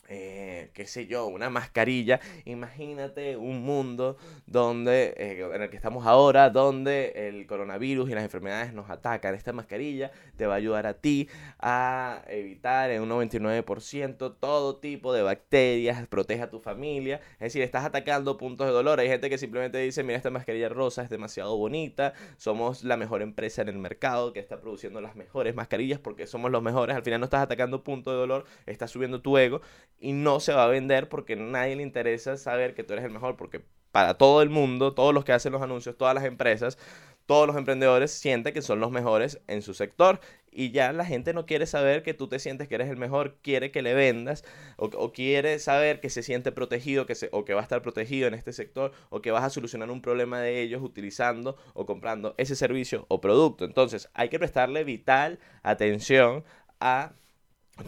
eh, 0.08 0.70
qué 0.72 0.86
sé 0.86 1.06
yo, 1.06 1.26
una 1.26 1.50
mascarilla. 1.50 2.20
Imagínate 2.46 3.36
un 3.36 3.62
mundo 3.62 4.16
donde, 4.46 5.14
eh, 5.16 5.50
en 5.54 5.62
el 5.62 5.70
que 5.70 5.76
estamos 5.76 6.06
ahora, 6.06 6.48
donde 6.48 7.28
el 7.28 7.46
coronavirus 7.46 8.08
y 8.10 8.14
las 8.14 8.24
enfermedades 8.24 8.72
nos 8.72 8.88
atacan. 8.88 9.34
Esta 9.34 9.52
mascarilla 9.52 10.10
te 10.36 10.46
va 10.46 10.54
a 10.54 10.56
ayudar 10.56 10.86
a 10.86 10.94
ti 10.94 11.28
a 11.58 12.22
evitar 12.28 12.90
en 12.90 13.02
un 13.02 13.10
99% 13.10 14.36
todo 14.40 14.76
tipo 14.76 15.12
de 15.12 15.22
bacterias, 15.22 16.06
protege 16.08 16.42
a 16.42 16.50
tu 16.50 16.60
familia. 16.60 17.20
Es 17.34 17.52
decir, 17.52 17.62
estás 17.62 17.84
atacando 17.84 18.38
puntos 18.38 18.66
de 18.66 18.72
dolor. 18.72 19.00
Hay 19.00 19.08
gente 19.08 19.28
que 19.28 19.36
simplemente 19.36 19.78
dice, 19.78 20.02
mira, 20.02 20.16
esta 20.16 20.30
mascarilla 20.30 20.70
rosa 20.70 21.02
es 21.02 21.10
demasiado 21.10 21.56
bonita, 21.56 22.14
somos 22.38 22.82
la 22.82 22.96
mejor 22.96 23.20
empresa 23.20 23.62
en 23.62 23.68
el 23.68 23.78
mercado 23.78 24.32
que 24.32 24.40
está 24.40 24.60
produciendo 24.60 25.00
las 25.00 25.16
mejores 25.16 25.54
mascarillas 25.54 25.98
porque 25.98 26.26
somos 26.26 26.50
los 26.50 26.62
mejores. 26.62 26.96
Al 26.96 27.02
final 27.02 27.20
no 27.20 27.24
estás 27.24 27.42
atacando 27.42 27.84
puntos 27.84 28.14
de 28.14 28.18
dolor, 28.18 28.44
estás 28.66 28.90
subiendo 28.90 29.20
tu 29.20 29.36
ego 29.36 29.60
y 30.00 30.12
no 30.12 30.40
se 30.40 30.52
va 30.52 30.64
a 30.64 30.68
vender 30.68 31.08
porque 31.08 31.34
a 31.34 31.36
nadie 31.36 31.76
le 31.76 31.82
interesa 31.82 32.36
saber 32.36 32.74
que 32.74 32.84
tú 32.84 32.92
eres 32.92 33.04
el 33.04 33.10
mejor, 33.10 33.36
porque 33.36 33.62
para 33.92 34.14
todo 34.14 34.42
el 34.42 34.50
mundo, 34.50 34.94
todos 34.94 35.14
los 35.14 35.24
que 35.24 35.32
hacen 35.32 35.52
los 35.52 35.62
anuncios, 35.62 35.96
todas 35.96 36.14
las 36.14 36.24
empresas, 36.24 36.78
todos 37.26 37.46
los 37.46 37.56
emprendedores 37.56 38.10
sienten 38.10 38.54
que 38.54 38.62
son 38.62 38.80
los 38.80 38.90
mejores 38.90 39.40
en 39.48 39.60
su 39.60 39.74
sector 39.74 40.20
y 40.50 40.70
ya 40.70 40.92
la 40.92 41.04
gente 41.04 41.34
no 41.34 41.44
quiere 41.44 41.66
saber 41.66 42.02
que 42.02 42.14
tú 42.14 42.26
te 42.26 42.38
sientes 42.38 42.68
que 42.68 42.74
eres 42.74 42.88
el 42.88 42.96
mejor, 42.96 43.36
quiere 43.42 43.70
que 43.70 43.82
le 43.82 43.92
vendas 43.92 44.44
o, 44.76 45.12
quiere 45.12 45.58
saber 45.58 46.00
que 46.00 46.08
se 46.08 46.22
siente 46.22 46.52
protegido 46.52 47.04
que 47.04 47.14
se, 47.14 47.28
o 47.32 47.44
que 47.44 47.52
va 47.52 47.60
a 47.60 47.62
estar 47.62 47.82
protegido 47.82 48.28
en 48.28 48.34
este 48.34 48.52
sector 48.52 48.92
o 49.10 49.20
que 49.20 49.30
vas 49.30 49.44
a 49.44 49.50
solucionar 49.50 49.90
un 49.90 50.00
problema 50.00 50.40
de 50.40 50.62
ellos 50.62 50.82
utilizando 50.82 51.56
o 51.74 51.84
comprando 51.84 52.34
ese 52.38 52.56
servicio 52.56 53.04
o 53.08 53.20
producto. 53.20 53.64
Entonces 53.64 54.08
hay 54.14 54.30
que 54.30 54.38
prestarle 54.38 54.84
vital 54.84 55.38
atención 55.62 56.44
a 56.80 57.12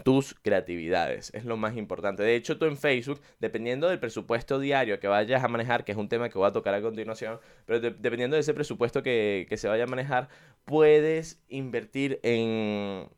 tus 0.03 0.33
creatividades. 0.35 1.31
Es 1.33 1.45
lo 1.45 1.57
más 1.57 1.75
importante. 1.77 2.23
De 2.23 2.35
hecho, 2.35 2.57
tú 2.57 2.65
en 2.65 2.77
Facebook, 2.77 3.21
dependiendo 3.39 3.89
del 3.89 3.99
presupuesto 3.99 4.59
diario 4.59 4.99
que 4.99 5.07
vayas 5.07 5.43
a 5.43 5.47
manejar, 5.47 5.83
que 5.83 5.91
es 5.91 5.97
un 5.97 6.09
tema 6.09 6.29
que 6.29 6.37
voy 6.37 6.47
a 6.47 6.51
tocar 6.51 6.73
a 6.73 6.81
continuación, 6.81 7.39
pero 7.65 7.79
dependiendo 7.79 8.35
de 8.35 8.41
ese 8.41 8.53
presupuesto 8.53 9.03
que, 9.03 9.47
se 9.55 9.67
vaya 9.67 9.83
a 9.83 9.87
manejar, 9.87 10.29
puedes 10.65 11.41
invertir 11.49 12.19
en... 12.23 13.09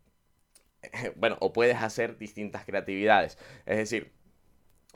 Bueno, 1.15 1.37
o 1.39 1.53
puedes 1.53 1.77
hacer 1.77 2.17
distintas 2.17 2.65
creatividades. 2.65 3.37
Es 3.65 3.77
decir, 3.77 4.11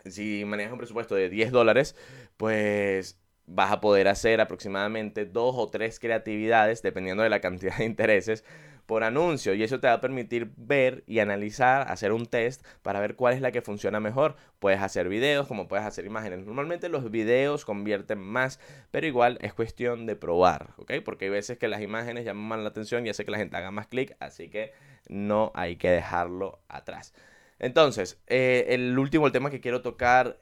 si 0.06 0.44
manejas 0.46 0.74
un 0.74 0.80
presupuesto 0.80 1.16
de 1.16 1.30
10 1.30 1.52
dólares, 1.52 1.96
pues 2.36 3.20
vas 3.46 3.72
a 3.72 3.80
poder 3.80 4.10
hacer 4.10 4.42
aproximadamente 4.42 5.26
dos 5.26 5.56
o 5.58 5.70
tres 5.70 6.00
creatividades, 6.00 6.82
dependiendo 6.82 7.24
de 7.24 7.30
la 7.30 7.40
cantidad 7.40 7.78
de 7.78 7.86
intereses, 7.86 8.44
por 8.88 9.04
anuncio 9.04 9.54
y 9.54 9.62
eso 9.62 9.80
te 9.80 9.88
va 9.88 9.94
a 9.94 10.02
permitir 10.02 10.52
ver 10.56 11.04
y 11.06 11.20
analizar, 11.20 11.92
hacer 11.92 12.14
un 12.14 12.26
test 12.26 12.66
para 12.82 13.00
ver 13.02 13.16
cuál 13.16 13.36
es 13.36 13.42
la 13.42 13.52
que 13.52 13.62
funciona 13.62 14.00
mejor. 14.00 14.38
Puedes 14.60 14.82
hacer 14.82 15.10
videos 15.10 15.46
como 15.48 15.68
puedes 15.68 15.86
hacer 15.86 16.06
imágenes. 16.06 16.46
Normalmente 16.46 16.90
los 16.90 17.12
videos 17.12 17.66
convierten 17.66 18.20
más, 18.20 18.60
pero 18.90 19.06
igual 19.06 19.38
es 19.42 19.54
cuestión 19.54 20.06
de 20.06 20.16
probar, 20.16 20.70
¿ok? 20.78 20.94
Porque 21.04 21.26
hay 21.26 21.32
veces 21.32 21.58
que 21.60 21.68
las 21.68 21.82
imágenes 21.82 22.26
llaman 22.26 22.64
la 22.64 22.70
atención 22.70 23.06
y 23.06 23.10
hace 23.10 23.26
que 23.26 23.32
la 23.32 23.38
gente 23.38 23.58
haga 23.58 23.72
más 23.72 23.88
clic, 23.88 24.16
así 24.20 24.50
que 24.50 24.72
no 25.10 25.52
hay 25.54 25.76
que 25.76 25.92
dejarlo 25.92 26.62
atrás. 26.70 27.14
Entonces, 27.60 28.22
eh, 28.28 28.68
el 28.70 28.98
último 28.98 29.32
tema 29.32 29.50
que 29.50 29.60
quiero 29.60 29.82
tocar 29.82 30.38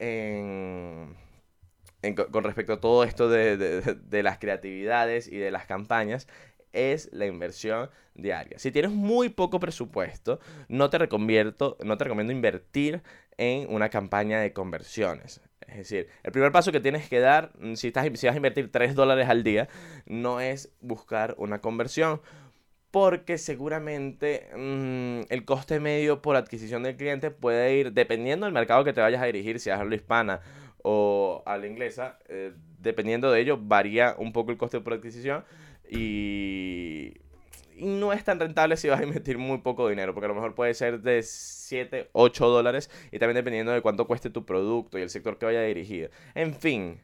con 2.32 2.44
respecto 2.44 2.74
a 2.74 2.80
todo 2.80 3.04
esto 3.04 3.28
de, 3.28 4.22
las 4.24 4.38
creatividades 4.38 5.28
y 5.28 5.38
de 5.38 5.50
las 5.50 5.66
campañas 5.66 6.28
es 6.76 7.10
la 7.12 7.26
inversión 7.26 7.90
diaria. 8.14 8.60
Si 8.60 8.72
tienes 8.72 8.92
muy 8.92 9.30
poco 9.30 9.60
presupuesto, 9.60 10.40
no 10.68 10.90
te, 10.90 10.98
recomiendo 10.98 12.32
invertir 12.32 13.02
en 13.38 13.74
una 13.74 13.90
campaña 13.90 14.40
de 14.40 14.54
conversiones. 14.54 15.42
Es 15.68 15.78
decir, 15.78 16.08
el 16.24 16.32
primer 16.32 16.52
paso 16.52 16.72
que 16.72 16.80
tienes 16.80 17.10
que 17.10 17.20
dar, 17.20 17.52
mm, 17.60 17.74
si, 17.74 17.88
estás, 17.88 18.06
si 18.14 18.28
vas 18.28 18.36
a 18.36 18.38
invertir 18.38 18.72
3 18.72 18.96
dólares 18.96 19.28
al 19.30 19.44
día, 19.44 19.68
no 20.06 20.40
es 20.40 20.72
buscar 20.80 21.36
una 21.38 21.60
conversión, 21.60 22.22
porque 22.92 23.38
seguramente 23.38 24.48
mm, 24.56 25.22
el 25.30 25.44
coste 25.44 25.80
medio 25.80 26.22
por 26.22 26.38
adquisición 26.38 26.84
del 26.84 26.96
cliente 26.96 27.32
puede 27.32 27.76
ir, 27.76 27.92
dependiendo 27.92 28.46
del 28.46 28.54
mercado 28.54 28.84
que 28.86 28.94
te 28.94 29.02
vayas 29.02 29.22
a 29.22 29.26
dirigir, 29.26 29.60
si 29.60 29.70
es 29.70 29.76
a 29.76 29.84
la 29.84 29.96
hispana 29.96 30.40
o 30.82 31.44
a 31.46 31.58
la 31.58 31.68
inglesa, 31.68 32.20
eh, 32.30 32.54
dependiendo 32.80 33.32
de 33.32 33.42
ello 33.42 33.60
varía 33.60 34.16
un 34.18 34.32
poco 34.32 34.52
el 34.52 34.58
coste 34.58 34.80
por 34.80 34.94
adquisición 34.94 35.44
y, 35.90 37.14
no 37.78 38.14
es 38.14 38.24
tan 38.24 38.40
rentable 38.40 38.78
si 38.78 38.88
vas 38.88 39.02
a 39.02 39.04
invertir 39.04 39.38
muy 39.38 39.60
poco 39.60 39.90
dinero, 39.90 40.14
porque 40.14 40.26
a 40.26 40.30
lo 40.30 40.36
mejor 40.36 40.56
puede 40.56 40.74
ser 40.74 41.02
de 41.02 41.22
7, 41.24 42.10
8 42.14 42.48
dólares 42.48 42.90
y 43.12 43.20
también 43.20 43.36
dependiendo 43.36 43.74
de 43.74 43.82
cuánto 43.82 44.08
cueste 44.08 44.30
tu 44.30 44.46
producto 44.46 44.98
y 44.98 45.02
el 45.02 45.10
sector 45.10 45.38
que 45.38 45.46
vaya 45.46 45.62
dirigido. 45.62 46.10
En 46.36 46.56
fin, 46.56 47.02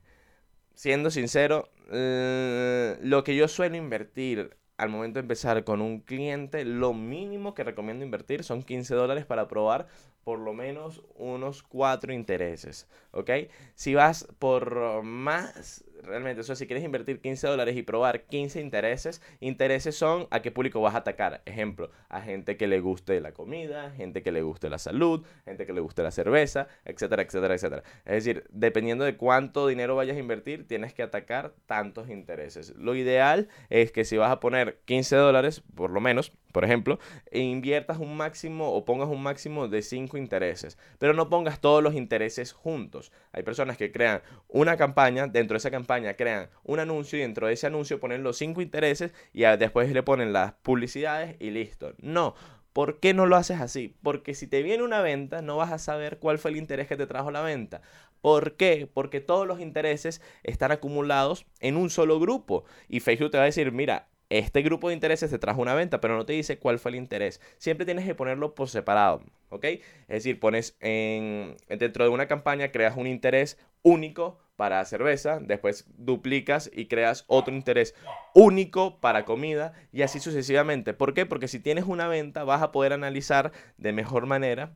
siendo 0.74 1.12
sincero, 1.12 1.70
eh, 1.92 2.98
lo 3.02 3.24
que 3.24 3.36
yo 3.36 3.48
suelo 3.48 3.76
invertir 3.76 4.56
al 4.82 4.90
momento 4.90 5.20
de 5.20 5.22
empezar 5.22 5.64
con 5.64 5.80
un 5.80 6.00
cliente, 6.00 6.66
lo 6.66 6.96
mínimo 6.96 7.54
que 7.54 7.64
recomiendo 7.64 8.04
invertir 8.04 8.44
son 8.44 8.64
15 8.64 8.96
dólares 8.96 9.28
para 9.28 9.48
probar 9.48 9.86
por 10.24 10.40
lo 10.40 10.54
menos 10.54 11.04
unos 11.16 11.62
4 11.62 12.12
intereses, 12.14 12.88
¿ok? 13.12 13.30
Si 13.76 13.94
vas 13.94 14.28
por 14.40 15.04
más 15.04 15.84
realmente. 16.04 16.42
O 16.42 16.44
sea, 16.44 16.56
si 16.56 16.68
quieres 16.68 16.84
invertir 16.84 17.22
15 17.22 17.48
dólares 17.48 17.76
y 17.76 17.84
probar 17.84 18.24
15 18.24 18.62
intereses, 18.62 19.22
intereses 19.40 19.96
son 19.96 20.28
a 20.32 20.42
qué 20.42 20.52
público 20.52 20.82
vas 20.82 20.96
a 20.96 21.00
atacar. 21.00 21.42
Ejemplo, 21.46 21.92
a 22.10 22.22
gente 22.22 22.58
que 22.58 22.68
le 22.68 22.80
guste 22.80 23.20
la 23.22 23.34
comida, 23.34 23.92
gente 23.92 24.24
que 24.24 24.32
le 24.32 24.42
guste 24.42 24.70
la 24.70 24.78
salud, 24.78 25.26
gente 25.46 25.66
que 25.66 25.74
le 25.74 25.82
guste 25.82 26.04
la 26.04 26.12
cerveza, 26.12 26.68
etcétera, 26.86 27.24
etcétera, 27.24 27.56
etcétera. 27.56 27.84
Es 28.06 28.24
decir, 28.24 28.46
dependiendo 28.52 29.06
de 29.06 29.18
cuánto 29.18 29.68
dinero 29.68 29.96
vayas 29.96 30.18
a 30.18 30.20
invertir, 30.20 30.68
tienes 30.68 30.94
que 30.94 31.04
atacar 31.04 31.54
tantos 31.66 32.10
intereses. 32.10 32.76
Lo 32.76 32.96
ideal 32.96 33.48
es 33.70 33.92
que 33.92 34.06
si 34.06 34.18
vas 34.18 34.32
a 34.32 34.40
poner 34.40 34.71
15 34.86 35.16
dólares, 35.16 35.64
por 35.76 35.90
lo 35.92 36.02
menos, 36.02 36.32
por 36.52 36.66
ejemplo, 36.66 37.00
e 37.32 37.40
inviertas 37.40 37.98
un 37.98 38.18
máximo 38.18 38.72
o 38.74 38.86
pongas 38.86 39.10
un 39.10 39.24
máximo 39.24 39.68
de 39.68 39.82
5 39.82 40.18
intereses, 40.18 40.78
pero 41.00 41.14
no 41.14 41.30
pongas 41.30 41.60
todos 41.60 41.82
los 41.82 41.96
intereses 41.96 42.54
juntos. 42.54 43.12
Hay 43.32 43.44
personas 43.44 43.78
que 43.78 43.92
crean 43.92 44.22
una 44.48 44.78
campaña, 44.78 45.28
dentro 45.28 45.56
de 45.56 45.60
esa 45.60 45.72
campaña 45.72 46.16
crean 46.16 46.50
un 46.64 46.80
anuncio 46.80 47.18
y 47.18 47.22
dentro 47.22 47.48
de 47.48 47.54
ese 47.54 47.68
anuncio 47.68 48.00
ponen 48.00 48.24
los 48.24 48.38
5 48.38 48.62
intereses 48.62 49.14
y 49.34 49.42
después 49.42 49.92
le 49.92 50.04
ponen 50.04 50.34
las 50.34 50.54
publicidades 50.54 51.36
y 51.40 51.52
listo. 51.52 51.94
No. 52.00 52.36
¿Por 52.74 53.02
qué 53.02 53.14
no 53.14 53.26
lo 53.26 53.36
haces 53.36 53.60
así? 53.60 53.98
Porque 54.02 54.34
si 54.34 54.48
te 54.48 54.64
viene 54.64 54.84
una 54.84 55.02
venta, 55.02 55.42
no 55.42 55.58
vas 55.58 55.74
a 55.74 55.78
saber 55.78 56.20
cuál 56.20 56.40
fue 56.40 56.52
el 56.52 56.58
interés 56.58 56.88
que 56.88 56.96
te 56.96 57.06
trajo 57.06 57.30
la 57.30 57.42
venta. 57.42 57.82
¿Por 58.22 58.56
qué? 58.56 58.88
Porque 58.92 59.20
todos 59.20 59.46
los 59.46 59.60
intereses 59.60 60.22
están 60.44 60.72
acumulados 60.72 61.46
en 61.60 61.76
un 61.76 61.90
solo 61.90 62.18
grupo. 62.18 62.64
Y 62.88 63.02
Facebook 63.02 63.32
te 63.32 63.38
va 63.38 63.44
a 63.44 63.48
decir, 63.48 63.74
mira, 63.74 64.08
este 64.32 64.62
grupo 64.62 64.88
de 64.88 64.94
intereses 64.94 65.30
te 65.30 65.40
trajo 65.40 65.62
una 65.62 65.74
venta, 65.74 66.00
pero 66.00 66.16
no 66.16 66.26
te 66.26 66.34
dice 66.34 66.58
cuál 66.58 66.80
fue 66.80 66.92
el 66.92 66.96
interés. 66.96 67.42
Siempre 67.58 67.86
tienes 67.86 68.06
que 68.06 68.16
ponerlo 68.16 68.56
por 68.56 68.70
separado, 68.70 69.22
¿ok? 69.50 69.66
Es 69.66 69.82
decir, 70.08 70.40
pones 70.40 70.78
en, 70.80 71.58
dentro 71.68 72.06
de 72.06 72.10
una 72.10 72.28
campaña, 72.28 72.72
creas 72.72 72.96
un 72.96 73.08
interés 73.08 73.58
único 73.84 74.40
para 74.56 74.86
cerveza, 74.86 75.40
después 75.42 75.86
duplicas 75.98 76.72
y 76.74 76.86
creas 76.86 77.26
otro 77.28 77.54
interés 77.54 77.94
único 78.34 79.00
para 79.02 79.26
comida 79.26 79.74
y 79.92 80.04
así 80.04 80.20
sucesivamente. 80.20 80.94
¿Por 80.94 81.14
qué? 81.14 81.26
Porque 81.26 81.48
si 81.48 81.60
tienes 81.60 81.86
una 81.86 82.08
venta 82.08 82.44
vas 82.44 82.62
a 82.62 82.72
poder 82.72 82.94
analizar 82.94 83.52
de 83.78 83.92
mejor 83.92 84.28
manera 84.28 84.76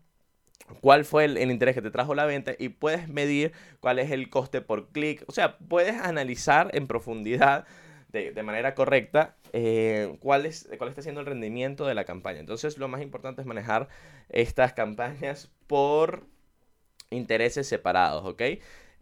cuál 0.82 1.06
fue 1.06 1.26
el, 1.26 1.38
interés 1.38 1.76
que 1.76 1.82
te 1.82 1.92
trajo 1.92 2.16
la 2.16 2.26
venta 2.26 2.54
y 2.58 2.70
puedes 2.70 3.08
medir 3.08 3.54
cuál 3.80 4.00
es 4.00 4.12
el 4.12 4.30
coste 4.30 4.62
por 4.62 4.90
clic. 4.90 5.24
O 5.28 5.32
sea, 5.32 5.58
puedes 5.58 5.96
analizar 6.02 6.72
en 6.74 6.88
profundidad 6.88 7.66
de, 8.16 8.44
manera 8.44 8.76
correcta 8.76 9.36
eh, 9.54 10.16
cuál, 10.20 10.46
es, 10.46 10.70
cuál 10.78 10.90
está 10.90 11.02
siendo 11.02 11.22
el 11.22 11.28
rendimiento 11.28 11.86
de 11.86 11.94
la 11.94 12.06
campaña. 12.06 12.40
Entonces 12.40 12.78
lo 12.78 12.88
más 12.88 13.02
importante 13.02 13.42
es 13.42 13.48
manejar 13.48 13.88
estas 14.30 14.74
campañas 14.74 15.52
por 15.68 16.26
intereses 17.10 17.68
separados, 17.68 18.26
¿ok? 18.26 18.42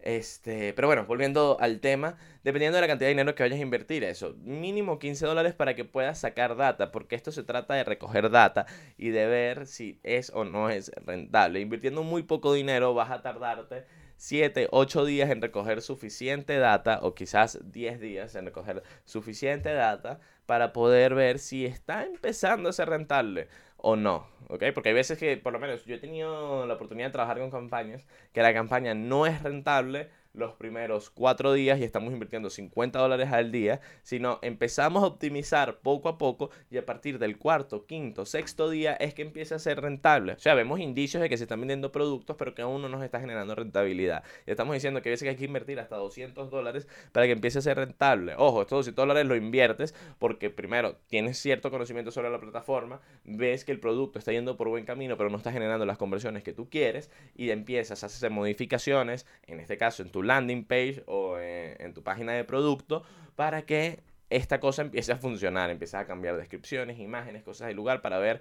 Este, 0.04 0.74
pero 0.74 0.86
bueno, 0.86 1.06
volviendo 1.06 1.56
al 1.60 1.80
tema, 1.80 2.18
dependiendo 2.42 2.76
de 2.76 2.82
la 2.82 2.88
cantidad 2.88 3.06
de 3.06 3.14
dinero 3.14 3.34
que 3.34 3.42
vayas 3.42 3.58
a 3.58 3.62
invertir, 3.62 4.04
eso, 4.04 4.34
mínimo 4.42 4.98
15 4.98 5.24
dólares 5.24 5.54
para 5.54 5.74
que 5.74 5.86
puedas 5.86 6.18
sacar 6.18 6.56
data, 6.56 6.92
porque 6.92 7.16
esto 7.16 7.32
se 7.32 7.42
trata 7.42 7.72
de 7.72 7.84
recoger 7.84 8.30
data 8.30 8.66
y 8.98 9.08
de 9.08 9.26
ver 9.26 9.66
si 9.66 10.00
es 10.02 10.30
o 10.34 10.44
no 10.44 10.68
es 10.68 10.92
rentable. 11.06 11.60
Invirtiendo 11.60 12.02
muy 12.02 12.22
poco 12.22 12.52
dinero 12.52 12.92
vas 12.92 13.10
a 13.10 13.22
tardarte 13.22 13.86
7, 14.16 14.68
8 14.70 15.04
días 15.04 15.30
en 15.30 15.42
recoger 15.42 15.82
suficiente 15.82 16.58
data 16.58 17.00
o 17.02 17.14
quizás 17.14 17.58
10 17.64 18.00
días 18.00 18.34
en 18.34 18.46
recoger 18.46 18.82
suficiente 19.04 19.72
data 19.72 20.20
para 20.46 20.72
poder 20.72 21.14
ver 21.14 21.38
si 21.38 21.66
está 21.66 22.04
empezando 22.04 22.68
a 22.68 22.72
ser 22.72 22.88
rentable 22.88 23.48
o 23.76 23.96
no, 23.96 24.26
¿ok? 24.48 24.64
Porque 24.74 24.90
hay 24.90 24.94
veces 24.94 25.18
que, 25.18 25.36
por 25.36 25.52
lo 25.52 25.58
menos, 25.58 25.84
yo 25.84 25.94
he 25.94 25.98
tenido 25.98 26.66
la 26.66 26.74
oportunidad 26.74 27.08
de 27.08 27.12
trabajar 27.12 27.38
con 27.38 27.50
campañas 27.50 28.06
que 28.32 28.42
la 28.42 28.54
campaña 28.54 28.94
no 28.94 29.26
es 29.26 29.42
rentable 29.42 30.08
los 30.34 30.52
primeros 30.54 31.10
cuatro 31.10 31.52
días 31.52 31.78
y 31.78 31.84
estamos 31.84 32.12
invirtiendo 32.12 32.50
50 32.50 32.98
dólares 32.98 33.32
al 33.32 33.52
día, 33.52 33.80
sino 34.02 34.40
empezamos 34.42 35.02
a 35.02 35.06
optimizar 35.06 35.78
poco 35.78 36.08
a 36.08 36.18
poco 36.18 36.50
y 36.70 36.76
a 36.76 36.84
partir 36.84 37.18
del 37.18 37.38
cuarto, 37.38 37.86
quinto, 37.86 38.26
sexto 38.26 38.68
día 38.68 38.94
es 38.94 39.14
que 39.14 39.22
empieza 39.22 39.54
a 39.54 39.58
ser 39.60 39.80
rentable. 39.80 40.32
O 40.32 40.38
sea, 40.38 40.54
vemos 40.54 40.80
indicios 40.80 41.22
de 41.22 41.28
que 41.28 41.36
se 41.36 41.44
están 41.44 41.60
vendiendo 41.60 41.92
productos, 41.92 42.36
pero 42.36 42.54
que 42.54 42.62
aún 42.62 42.82
no 42.82 42.88
nos 42.88 43.02
está 43.02 43.20
generando 43.20 43.54
rentabilidad. 43.54 44.24
Y 44.46 44.50
estamos 44.50 44.74
diciendo 44.74 45.00
que 45.02 45.08
a 45.08 45.12
veces 45.12 45.28
hay 45.28 45.36
que 45.36 45.44
invertir 45.44 45.78
hasta 45.78 45.96
200 45.96 46.50
dólares 46.50 46.88
para 47.12 47.26
que 47.26 47.32
empiece 47.32 47.60
a 47.60 47.62
ser 47.62 47.76
rentable. 47.76 48.34
Ojo, 48.36 48.62
estos 48.62 48.78
200 48.78 49.02
dólares 49.02 49.26
lo 49.26 49.36
inviertes 49.36 49.94
porque 50.18 50.50
primero 50.50 50.96
tienes 51.06 51.38
cierto 51.38 51.70
conocimiento 51.70 52.10
sobre 52.10 52.30
la 52.30 52.40
plataforma, 52.40 53.00
ves 53.24 53.64
que 53.64 53.70
el 53.70 53.78
producto 53.78 54.18
está 54.18 54.32
yendo 54.32 54.56
por 54.56 54.68
buen 54.68 54.84
camino, 54.84 55.16
pero 55.16 55.30
no 55.30 55.36
está 55.36 55.52
generando 55.52 55.86
las 55.86 55.96
conversiones 55.96 56.42
que 56.42 56.52
tú 56.52 56.68
quieres 56.68 57.10
y 57.36 57.50
empiezas 57.50 58.02
a 58.02 58.06
hacer 58.06 58.30
modificaciones, 58.30 59.26
en 59.46 59.60
este 59.60 59.76
caso 59.76 60.02
en 60.02 60.10
tu 60.10 60.23
landing 60.24 60.64
page 60.64 61.02
o 61.06 61.38
en, 61.38 61.94
tu 61.94 62.02
página 62.02 62.32
de 62.32 62.44
producto 62.44 63.02
para 63.36 63.62
que 63.62 64.00
esta 64.30 64.60
cosa 64.60 64.82
empiece 64.82 65.12
a 65.12 65.16
funcionar, 65.16 65.70
empiece 65.70 65.96
a 65.96 66.06
cambiar 66.06 66.36
descripciones, 66.36 66.98
imágenes, 66.98 67.42
cosas 67.42 67.68
del 67.68 67.76
lugar 67.76 68.00
para 68.02 68.18
ver 68.18 68.40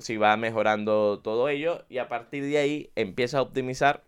si 0.00 0.16
va 0.16 0.36
mejorando 0.36 1.20
todo 1.20 1.48
ello 1.48 1.84
y 1.88 1.98
a 1.98 2.08
partir 2.08 2.44
de 2.44 2.58
ahí 2.58 2.90
empieza 2.96 3.38
a 3.38 3.42
optimizar 3.42 4.02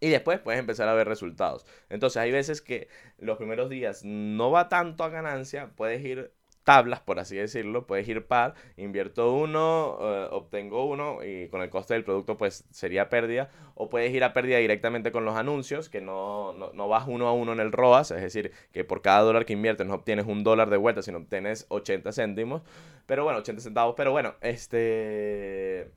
y 0.00 0.08
después 0.08 0.38
puedes 0.38 0.60
empezar 0.60 0.88
a 0.88 0.94
ver 0.94 1.08
resultados. 1.08 1.66
Entonces 1.88 2.18
hay 2.18 2.30
veces 2.30 2.60
que 2.60 2.88
los 3.18 3.36
primeros 3.36 3.68
días 3.68 4.04
no 4.04 4.50
va 4.50 4.68
tanto 4.68 5.04
a 5.04 5.08
ganancia, 5.08 5.70
puedes 5.76 6.04
ir 6.04 6.32
tablas, 6.68 7.00
por 7.00 7.18
así 7.18 7.34
decirlo, 7.34 7.86
puedes 7.86 8.06
ir 8.08 8.26
par, 8.26 8.52
invierto 8.76 9.32
uno, 9.32 9.96
eh, 10.02 10.28
obtengo 10.32 10.84
uno 10.84 11.24
y 11.24 11.48
con 11.48 11.62
el 11.62 11.70
coste 11.70 11.94
del 11.94 12.04
producto 12.04 12.36
pues 12.36 12.66
sería 12.70 13.08
pérdida, 13.08 13.48
o 13.74 13.88
puedes 13.88 14.12
ir 14.12 14.22
a 14.22 14.34
pérdida 14.34 14.58
directamente 14.58 15.10
con 15.10 15.24
los 15.24 15.34
anuncios, 15.34 15.88
que 15.88 16.02
no, 16.02 16.52
no, 16.52 16.88
vas 16.88 17.08
uno 17.08 17.26
a 17.26 17.32
uno 17.32 17.54
en 17.54 17.60
el 17.60 17.72
ROAS, 17.72 18.10
es 18.10 18.20
decir, 18.20 18.52
que 18.70 18.84
por 18.84 19.00
cada 19.00 19.22
dólar 19.22 19.46
que 19.46 19.54
inviertes 19.54 19.86
no 19.86 19.94
obtienes 19.94 20.26
un 20.26 20.44
dólar 20.44 20.68
de 20.68 20.76
vuelta, 20.76 21.00
sino 21.00 21.16
obtienes 21.16 21.64
80 21.70 22.12
céntimos, 22.12 22.60
pero 23.06 23.24
bueno, 23.24 23.38
80 23.38 23.62
centavos, 23.62 23.94
pero 23.96 24.12
bueno, 24.12 24.34
este 24.42 25.90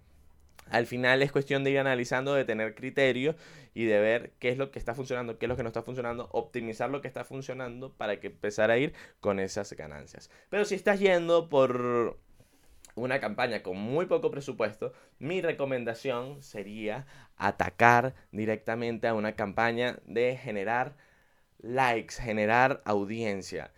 al 0.70 0.86
final 0.88 1.22
es 1.22 1.32
cuestión 1.32 1.64
de 1.64 1.72
ir 1.72 1.80
analizando, 1.80 2.34
de 2.34 2.46
tener 2.46 2.76
criterio 2.76 3.36
y 3.74 3.86
de 3.86 4.00
ver 4.00 4.34
qué 4.40 4.50
es 4.50 4.58
lo 4.58 4.72
que 4.72 4.80
está 4.80 4.96
funcionando, 4.96 5.38
qué 5.38 5.46
es 5.46 5.50
lo 5.50 5.56
que 5.56 5.64
no 5.64 5.70
está 5.70 5.84
funcionando, 5.84 6.30
optimizar 6.32 6.90
lo 6.90 7.02
que 7.02 7.08
está 7.08 7.24
funcionando 7.24 7.94
para 7.94 8.20
que 8.20 8.28
empezar 8.28 8.72
a 8.72 8.78
ir 8.78 8.94
con 9.20 9.40
esas 9.40 9.72
ganancias. 9.74 10.30
Pero 10.50 10.66
si 10.66 10.76
estás 10.76 11.00
yendo 11.00 11.50
por 11.50 12.18
una 12.96 13.20
campaña 13.20 13.64
con 13.64 13.78
muy 13.78 14.06
poco 14.06 14.32
presupuesto, 14.32 14.94
mi 15.20 15.42
recomendación 15.42 16.42
sería 16.44 17.06
atacar 17.38 18.14
directamente 18.32 19.08
a 19.08 19.14
una 19.14 19.36
campaña 19.36 20.00
de 20.06 20.38
generar 20.38 20.96
likes, 21.60 22.16
generar 22.16 22.82
audiencia. 22.86 23.72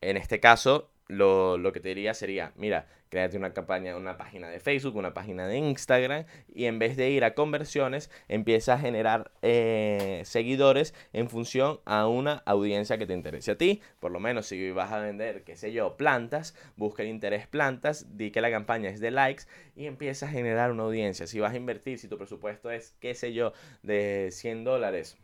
En 0.00 0.16
este 0.16 0.40
caso, 0.40 0.91
lo, 1.12 1.58
lo, 1.58 1.72
que 1.72 1.80
te 1.80 1.88
diría 1.88 2.14
sería, 2.14 2.52
mira, 2.56 2.86
créate 3.12 3.36
una 3.36 3.52
campaña, 3.52 3.94
una 3.94 4.16
página 4.16 4.48
de 4.48 4.58
Facebook, 4.58 4.96
una 4.96 5.12
página 5.12 5.46
de 5.46 5.58
Instagram 5.58 6.24
y 6.48 6.64
en 6.64 6.78
vez 6.78 6.96
de 6.96 7.10
ir 7.10 7.24
a 7.24 7.34
conversiones, 7.34 8.10
empieza 8.26 8.72
a 8.72 8.78
generar 8.78 9.30
eh, 9.42 10.22
seguidores 10.24 10.94
en 11.12 11.28
función 11.28 11.80
a 11.84 12.06
una 12.06 12.42
audiencia 12.46 12.96
que 12.96 13.06
te 13.06 13.12
interese 13.12 13.50
a 13.50 13.58
ti. 13.58 13.82
Por 14.00 14.12
lo 14.12 14.18
menos 14.18 14.46
si 14.46 14.70
vas 14.70 14.92
a 14.92 14.98
vender, 14.98 15.44
qué 15.44 15.56
sé 15.56 15.72
yo, 15.72 15.98
plantas, 15.98 16.54
busca 16.76 17.02
el 17.02 17.10
interés 17.10 17.46
plantas, 17.46 18.16
di 18.16 18.30
que 18.30 18.40
la 18.40 18.50
campaña 18.50 18.88
es 18.88 18.98
de 18.98 19.10
likes 19.10 19.44
y 19.76 19.84
empieza 19.84 20.24
a 20.24 20.30
generar 20.30 20.72
una 20.72 20.84
audiencia. 20.84 21.26
Si 21.26 21.38
vas 21.38 21.52
a 21.52 21.56
invertir, 21.56 21.98
si 21.98 22.08
tu 22.08 22.16
presupuesto 22.16 22.70
es, 22.70 22.96
qué 22.98 23.14
sé 23.14 23.34
yo, 23.34 23.52
de 23.82 24.30
100 24.32 24.64
dólares 24.64 25.18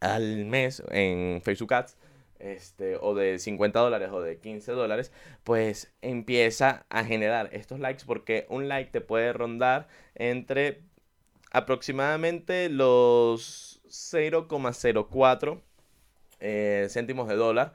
al 0.00 0.46
mes 0.46 0.82
en 0.90 1.42
Facebook 1.42 1.74
Ads, 1.74 1.98
este, 2.40 2.96
o 3.00 3.14
de 3.14 3.38
50 3.38 3.78
dólares 3.78 4.10
o 4.12 4.20
de 4.20 4.38
15 4.38 4.72
dólares, 4.72 5.12
pues 5.44 5.92
empieza 6.02 6.86
a 6.88 7.04
generar 7.04 7.50
estos 7.52 7.80
likes 7.80 8.04
porque 8.06 8.46
un 8.48 8.68
like 8.68 8.90
te 8.90 9.00
puede 9.00 9.32
rondar 9.32 9.88
entre 10.14 10.82
aproximadamente 11.52 12.68
los 12.68 13.80
0,04 13.88 15.60
eh, 16.40 16.86
céntimos 16.88 17.28
de 17.28 17.36
dólar 17.36 17.74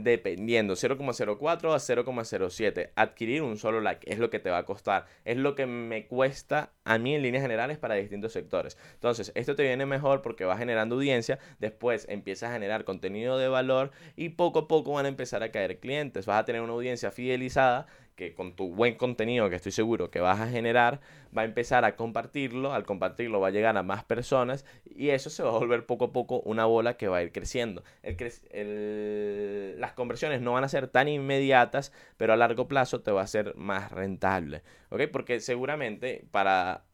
dependiendo 0.00 0.74
0,04 0.74 1.72
a 1.72 1.78
0,07. 1.78 2.90
Adquirir 2.94 3.42
un 3.42 3.56
solo 3.56 3.80
like 3.80 4.10
es 4.10 4.18
lo 4.18 4.30
que 4.30 4.38
te 4.38 4.50
va 4.50 4.58
a 4.58 4.64
costar, 4.64 5.06
es 5.24 5.36
lo 5.36 5.54
que 5.54 5.66
me 5.66 6.06
cuesta 6.06 6.72
a 6.84 6.98
mí 6.98 7.14
en 7.14 7.22
líneas 7.22 7.42
generales 7.42 7.78
para 7.78 7.94
distintos 7.94 8.32
sectores. 8.32 8.76
Entonces, 8.94 9.32
esto 9.34 9.54
te 9.54 9.62
viene 9.62 9.86
mejor 9.86 10.22
porque 10.22 10.44
va 10.44 10.56
generando 10.56 10.96
audiencia, 10.96 11.38
después 11.58 12.06
empiezas 12.08 12.50
a 12.50 12.52
generar 12.54 12.84
contenido 12.84 13.38
de 13.38 13.48
valor 13.48 13.90
y 14.16 14.30
poco 14.30 14.60
a 14.60 14.68
poco 14.68 14.92
van 14.92 15.06
a 15.06 15.08
empezar 15.08 15.42
a 15.42 15.50
caer 15.50 15.78
clientes. 15.80 16.26
Vas 16.26 16.40
a 16.40 16.44
tener 16.44 16.62
una 16.62 16.72
audiencia 16.72 17.10
fidelizada 17.10 17.86
que 18.18 18.34
con 18.34 18.56
tu 18.56 18.74
buen 18.74 18.96
contenido 18.96 19.48
que 19.48 19.54
estoy 19.54 19.70
seguro 19.70 20.10
que 20.10 20.18
vas 20.18 20.40
a 20.40 20.48
generar, 20.48 21.00
va 21.36 21.42
a 21.42 21.44
empezar 21.44 21.84
a 21.84 21.94
compartirlo, 21.94 22.72
al 22.72 22.84
compartirlo 22.84 23.38
va 23.38 23.46
a 23.48 23.50
llegar 23.52 23.76
a 23.78 23.84
más 23.84 24.02
personas 24.02 24.66
y 24.84 25.10
eso 25.10 25.30
se 25.30 25.44
va 25.44 25.50
a 25.50 25.52
volver 25.52 25.86
poco 25.86 26.06
a 26.06 26.12
poco 26.12 26.40
una 26.40 26.64
bola 26.66 26.96
que 26.96 27.06
va 27.06 27.18
a 27.18 27.22
ir 27.22 27.30
creciendo. 27.30 27.84
las 29.78 29.92
conversiones 29.92 30.40
no 30.40 30.52
van 30.52 30.64
a 30.64 30.68
ser 30.68 30.88
tan 30.88 31.06
inmediatas, 31.06 31.92
pero 32.16 32.32
a 32.32 32.36
largo 32.36 32.66
plazo 32.66 33.00
te 33.02 33.12
va 33.12 33.22
a 33.22 33.26
ser 33.28 33.54
más 33.54 33.92
rentable. 33.92 34.62
Porque 35.12 35.38
seguramente 35.38 36.26
para 36.32 36.87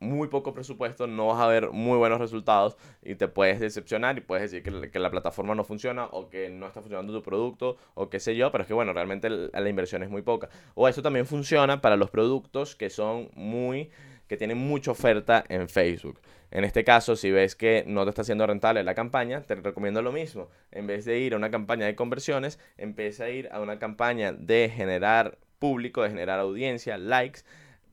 muy 0.00 0.28
poco 0.28 0.54
presupuesto, 0.54 1.06
no 1.06 1.26
vas 1.26 1.40
a 1.40 1.46
ver 1.46 1.70
muy 1.70 1.98
buenos 1.98 2.20
resultados 2.20 2.76
y 3.02 3.16
te 3.16 3.28
puedes 3.28 3.60
decepcionar 3.60 4.16
y 4.18 4.20
puedes 4.20 4.50
decir 4.50 4.62
que, 4.62 4.98
la 4.98 5.10
plataforma 5.10 5.54
no 5.54 5.64
funciona 5.64 6.06
o 6.06 6.28
que 6.28 6.50
no 6.50 6.66
está 6.66 6.80
funcionando 6.80 7.12
tu 7.12 7.22
producto 7.22 7.76
o 7.94 8.08
qué 8.08 8.20
sé 8.20 8.36
yo, 8.36 8.50
pero 8.52 8.62
es 8.62 8.68
que 8.68 8.74
bueno, 8.74 8.92
realmente 8.92 9.28
la 9.28 9.68
inversión 9.68 10.02
es 10.02 10.10
muy 10.10 10.22
poca. 10.22 10.48
O 10.74 10.88
eso 10.88 11.02
también 11.02 11.26
funciona 11.26 11.80
para 11.80 11.96
los 11.96 12.10
productos 12.10 12.76
que 12.76 12.90
son 12.90 13.30
muy 13.34 13.90
que 14.28 14.36
tienen 14.36 14.58
mucha 14.58 14.90
oferta 14.90 15.42
en 15.48 15.68
Facebook. 15.68 16.20
En 16.50 16.64
este 16.64 16.84
caso, 16.84 17.16
si 17.16 17.30
ves 17.30 17.54
que 17.54 17.84
no 17.86 18.04
te 18.04 18.10
está 18.10 18.22
haciendo 18.22 18.46
rentable 18.46 18.84
la 18.84 18.94
campaña, 18.94 19.42
te 19.42 19.54
recomiendo 19.54 20.02
lo 20.02 20.12
mismo. 20.12 20.48
En 20.70 20.86
vez 20.86 21.04
de 21.04 21.18
ir 21.18 21.34
a 21.34 21.36
una 21.36 21.50
campaña 21.50 21.86
de 21.86 21.94
conversiones, 21.94 22.58
empieza 22.76 23.24
a 23.24 23.30
ir 23.30 23.48
a 23.52 23.60
una 23.60 23.78
campaña 23.78 24.32
de 24.32 24.70
generar 24.74 25.38
público, 25.58 26.02
de 26.02 26.10
generar 26.10 26.38
audiencia, 26.38 26.98
likes 26.98 27.40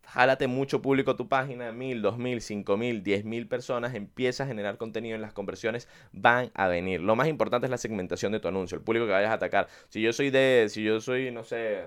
jálate 0.07 0.47
mucho 0.47 0.81
público 0.81 1.12
a 1.12 1.15
tu 1.15 1.27
página, 1.27 1.71
mil, 1.71 2.01
dos 2.01 2.17
mil, 2.17 2.41
cinco 2.41 2.77
mil, 2.77 3.03
diez 3.03 3.25
mil 3.25 3.47
personas, 3.47 3.93
empieza 3.95 4.43
a 4.43 4.47
generar 4.47 4.77
contenido 4.77 5.15
en 5.15 5.21
las 5.21 5.33
conversiones, 5.33 5.88
van 6.12 6.51
a 6.53 6.67
venir. 6.67 7.01
Lo 7.01 7.15
más 7.15 7.27
importante 7.27 7.67
es 7.67 7.71
la 7.71 7.77
segmentación 7.77 8.31
de 8.31 8.39
tu 8.39 8.47
anuncio, 8.47 8.77
el 8.77 8.83
público 8.83 9.05
que 9.05 9.12
vayas 9.12 9.31
a 9.31 9.35
atacar. 9.35 9.67
Si 9.89 10.01
yo 10.01 10.13
soy 10.13 10.29
de, 10.29 10.67
si 10.69 10.83
yo 10.83 11.01
soy, 11.01 11.31
no 11.31 11.43
sé, 11.43 11.83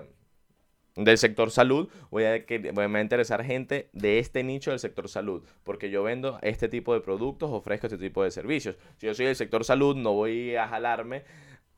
del 0.95 1.17
sector 1.17 1.49
salud, 1.49 1.89
voy 2.11 2.25
a, 2.25 2.43
voy 2.73 2.83
a 2.83 3.01
interesar 3.01 3.43
gente 3.43 3.89
de 3.93 4.19
este 4.19 4.43
nicho 4.43 4.71
del 4.71 4.79
sector 4.79 5.07
salud, 5.07 5.43
porque 5.63 5.89
yo 5.89 6.03
vendo 6.03 6.39
este 6.41 6.67
tipo 6.67 6.93
de 6.93 7.01
productos, 7.01 7.49
ofrezco 7.51 7.87
este 7.87 7.97
tipo 7.97 8.23
de 8.23 8.31
servicios. 8.31 8.77
Si 8.97 9.07
yo 9.07 9.13
soy 9.13 9.27
del 9.27 9.35
sector 9.35 9.63
salud, 9.63 9.95
no 9.95 10.13
voy 10.13 10.55
a 10.55 10.67
jalarme 10.67 11.23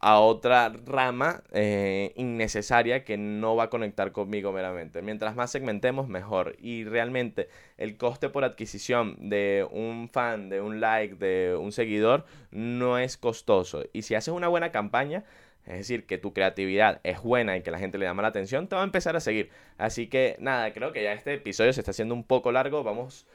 a 0.01 0.20
otra 0.20 0.74
rama 0.86 1.43
eh, 1.51 2.12
innecesaria 2.15 3.03
que 3.03 3.17
no 3.17 3.55
va 3.55 3.65
a 3.65 3.70
conectar 3.70 4.12
conmigo 4.12 4.51
meramente. 4.51 5.03
Mientras 5.03 5.36
más 5.36 5.51
segmentemos, 5.51 6.08
mejor. 6.08 6.55
Y 6.60 6.86
realmente 6.86 7.49
el 7.78 7.97
coste 7.97 8.28
por 8.30 8.43
adquisición 8.43 9.30
de 9.30 9.67
un 9.71 10.10
fan, 10.10 10.49
de 10.49 10.60
un 10.60 10.82
like, 10.82 11.15
de 11.15 11.56
un 11.56 11.71
seguidor, 11.71 12.25
no 12.49 12.97
es 12.97 13.15
costoso. 13.15 13.84
Y 13.93 14.02
si 14.02 14.15
haces 14.15 14.34
una 14.34 14.47
buena 14.47 14.71
campaña, 14.71 15.23
es 15.67 15.78
decir, 15.78 16.08
que 16.08 16.17
tu 16.17 16.34
creatividad 16.34 16.99
es 17.04 17.21
buena 17.21 17.56
y 17.56 17.62
que 17.62 17.69
la 17.69 17.78
gente 17.78 17.99
le 17.99 18.06
llama 18.06 18.23
la 18.23 18.30
atención, 18.30 18.67
te 18.67 18.75
va 18.75 18.82
a 18.82 18.86
empezar 18.86 19.15
a 19.15 19.19
seguir. 19.19 19.52
Así 19.78 20.08
que 20.08 20.36
nada, 20.39 20.73
creo 20.73 20.93
que 20.93 21.04
ya 21.04 21.13
este 21.13 21.36
episodio 21.36 21.73
se 21.73 21.82
está 21.82 21.91
haciendo 21.91 22.15
un 22.15 22.23
poco 22.23 22.52
largo. 22.52 22.84
Vamos 22.84 23.28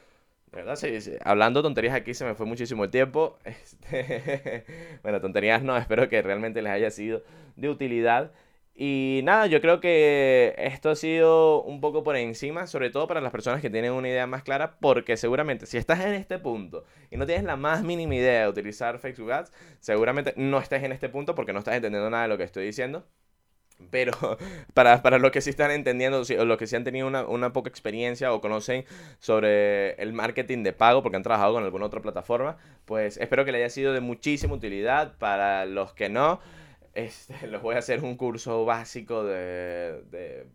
¿Verdad? 0.51 0.75
Sí, 0.75 0.97
Hablando 1.23 1.61
tonterías 1.61 1.93
aquí 1.93 2.13
se 2.13 2.25
me 2.25 2.33
fue 2.35 2.45
muchísimo 2.45 2.83
el 2.83 2.89
tiempo. 2.89 3.37
Este, 3.45 4.65
bueno, 5.03 5.21
tonterías 5.21 5.63
no, 5.63 5.77
espero 5.77 6.09
que 6.09 6.21
realmente 6.21 6.61
les 6.61 6.71
haya 6.71 6.89
sido 6.89 7.23
de 7.55 7.69
utilidad. 7.69 8.31
Y 8.79 9.21
nada, 9.23 9.47
yo 9.47 9.59
creo 9.59 9.79
que 9.79 10.53
esto 10.57 10.91
ha 10.91 10.95
sido 10.95 11.63
un 11.63 11.81
poco 11.81 12.03
por 12.03 12.15
encima, 12.15 12.67
sobre 12.67 12.91
todo 12.91 13.07
para 13.07 13.21
las 13.21 13.31
personas 13.31 13.59
que 13.59 13.71
tienen 13.71 13.91
una 13.91 14.07
idea 14.07 14.27
más 14.27 14.43
clara, 14.43 14.77
porque 14.79 15.17
seguramente 15.17 15.65
si 15.65 15.77
estás 15.77 15.99
en 16.01 16.13
este 16.13 16.37
punto 16.37 16.85
y 17.09 17.17
no 17.17 17.25
tienes 17.25 17.43
la 17.43 17.55
más 17.55 17.83
mínima 17.83 18.13
idea 18.15 18.43
de 18.43 18.49
utilizar 18.49 18.99
Facebook 18.99 19.31
Ads, 19.31 19.51
seguramente 19.79 20.33
no 20.37 20.59
estés 20.59 20.83
en 20.83 20.91
este 20.91 21.09
punto 21.09 21.33
porque 21.33 21.53
no 21.53 21.59
estás 21.59 21.75
entendiendo 21.75 22.09
nada 22.11 22.23
de 22.23 22.29
lo 22.29 22.37
que 22.37 22.43
estoy 22.43 22.65
diciendo. 22.65 23.07
Pero 23.89 24.11
para, 24.73 25.01
para 25.01 25.19
los 25.19 25.31
que 25.31 25.41
sí 25.41 25.49
están 25.49 25.71
entendiendo, 25.71 26.21
o 26.21 26.45
los 26.45 26.57
que 26.57 26.67
sí 26.67 26.75
han 26.75 26.83
tenido 26.83 27.07
una, 27.07 27.25
una, 27.25 27.53
poca 27.53 27.69
experiencia 27.69 28.33
o 28.33 28.41
conocen 28.41 28.85
sobre 29.19 29.93
el 30.01 30.13
marketing 30.13 30.63
de 30.63 30.73
pago 30.73 31.03
porque 31.03 31.17
han 31.17 31.23
trabajado 31.23 31.53
con 31.53 31.63
alguna 31.63 31.85
otra 31.85 32.01
plataforma, 32.01 32.57
pues 32.85 33.17
espero 33.17 33.45
que 33.45 33.51
les 33.51 33.59
haya 33.59 33.69
sido 33.69 33.93
de 33.93 34.01
muchísima 34.01 34.53
utilidad. 34.53 35.17
Para 35.17 35.65
los 35.65 35.93
que 35.93 36.09
no, 36.09 36.39
este, 36.93 37.47
les 37.47 37.61
voy 37.61 37.75
a 37.75 37.79
hacer 37.79 38.03
un 38.03 38.17
curso 38.17 38.65
básico 38.65 39.23
de, 39.23 40.01
de, 40.09 40.47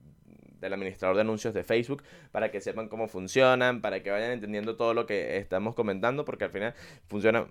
del 0.63 0.73
administrador 0.73 1.17
de 1.17 1.23
anuncios 1.23 1.55
de 1.55 1.65
Facebook 1.65 2.03
para 2.31 2.51
que 2.51 2.61
sepan 2.61 2.89
cómo 2.89 3.09
funcionan, 3.09 3.81
para 3.81 4.03
que 4.03 4.11
vayan 4.11 4.33
entendiendo 4.33 4.77
todo 4.77 4.95
lo 4.95 5.07
que 5.07 5.37
estamos 5.37 5.75
comentando, 5.75 6.25
porque 6.25 6.45
al 6.45 6.51
final 6.51 6.75
funciona 7.09 7.47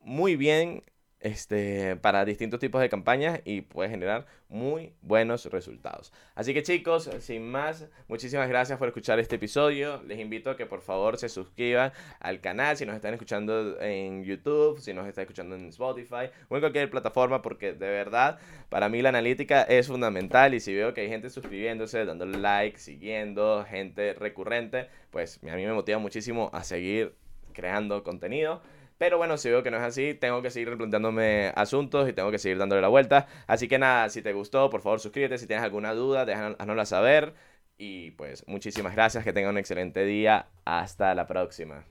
muy 0.00 0.36
bien 0.36 0.82
este, 1.22 1.96
para 1.96 2.24
distintos 2.24 2.60
tipos 2.60 2.80
de 2.80 2.88
campañas 2.88 3.40
y 3.44 3.62
puede 3.62 3.88
generar 3.88 4.26
muy 4.48 4.92
buenos 5.00 5.46
resultados. 5.46 6.12
Así 6.34 6.52
que 6.52 6.62
chicos, 6.62 7.08
sin 7.20 7.48
más, 7.48 7.88
muchísimas 8.08 8.48
gracias 8.48 8.78
por 8.78 8.88
escuchar 8.88 9.18
este 9.18 9.36
episodio. 9.36 10.02
Les 10.02 10.18
invito 10.18 10.50
a 10.50 10.56
que 10.56 10.66
por 10.66 10.82
favor 10.82 11.16
se 11.16 11.28
suscriban 11.28 11.92
al 12.20 12.40
canal 12.40 12.76
si 12.76 12.84
nos 12.84 12.96
están 12.96 13.14
escuchando 13.14 13.80
en 13.80 14.24
YouTube, 14.24 14.80
si 14.80 14.92
nos 14.92 15.06
están 15.06 15.22
escuchando 15.22 15.54
en 15.54 15.66
Spotify 15.68 16.28
o 16.48 16.56
en 16.56 16.60
cualquier 16.60 16.90
plataforma 16.90 17.40
porque 17.40 17.72
de 17.72 17.88
verdad 17.88 18.38
para 18.68 18.88
mí 18.88 19.00
la 19.00 19.10
analítica 19.10 19.62
es 19.62 19.86
fundamental 19.86 20.54
y 20.54 20.60
si 20.60 20.74
veo 20.74 20.92
que 20.92 21.02
hay 21.02 21.08
gente 21.08 21.30
suscribiéndose, 21.30 22.04
dándole 22.04 22.38
like, 22.38 22.78
siguiendo, 22.78 23.64
gente 23.64 24.14
recurrente, 24.14 24.88
pues 25.10 25.38
a 25.48 25.56
mí 25.56 25.64
me 25.64 25.72
motiva 25.72 25.98
muchísimo 25.98 26.50
a 26.52 26.64
seguir 26.64 27.14
creando 27.52 28.02
contenido. 28.02 28.60
Pero 29.02 29.18
bueno, 29.18 29.36
si 29.36 29.50
veo 29.50 29.64
que 29.64 29.70
no 29.72 29.78
es 29.78 29.82
así, 29.82 30.14
tengo 30.14 30.42
que 30.42 30.50
seguir 30.50 30.68
replanteándome 30.68 31.52
asuntos 31.56 32.08
y 32.08 32.12
tengo 32.12 32.30
que 32.30 32.38
seguir 32.38 32.56
dándole 32.58 32.80
la 32.80 32.86
vuelta. 32.86 33.26
Así 33.48 33.66
que 33.66 33.76
nada, 33.76 34.08
si 34.10 34.22
te 34.22 34.32
gustó, 34.32 34.70
por 34.70 34.80
favor 34.80 35.00
suscríbete. 35.00 35.38
Si 35.38 35.48
tienes 35.48 35.64
alguna 35.64 35.92
duda, 35.92 36.24
déjanosla 36.24 36.86
saber. 36.86 37.34
Y 37.76 38.12
pues 38.12 38.46
muchísimas 38.46 38.94
gracias, 38.94 39.24
que 39.24 39.32
tengan 39.32 39.50
un 39.50 39.58
excelente 39.58 40.04
día. 40.04 40.46
Hasta 40.64 41.16
la 41.16 41.26
próxima. 41.26 41.84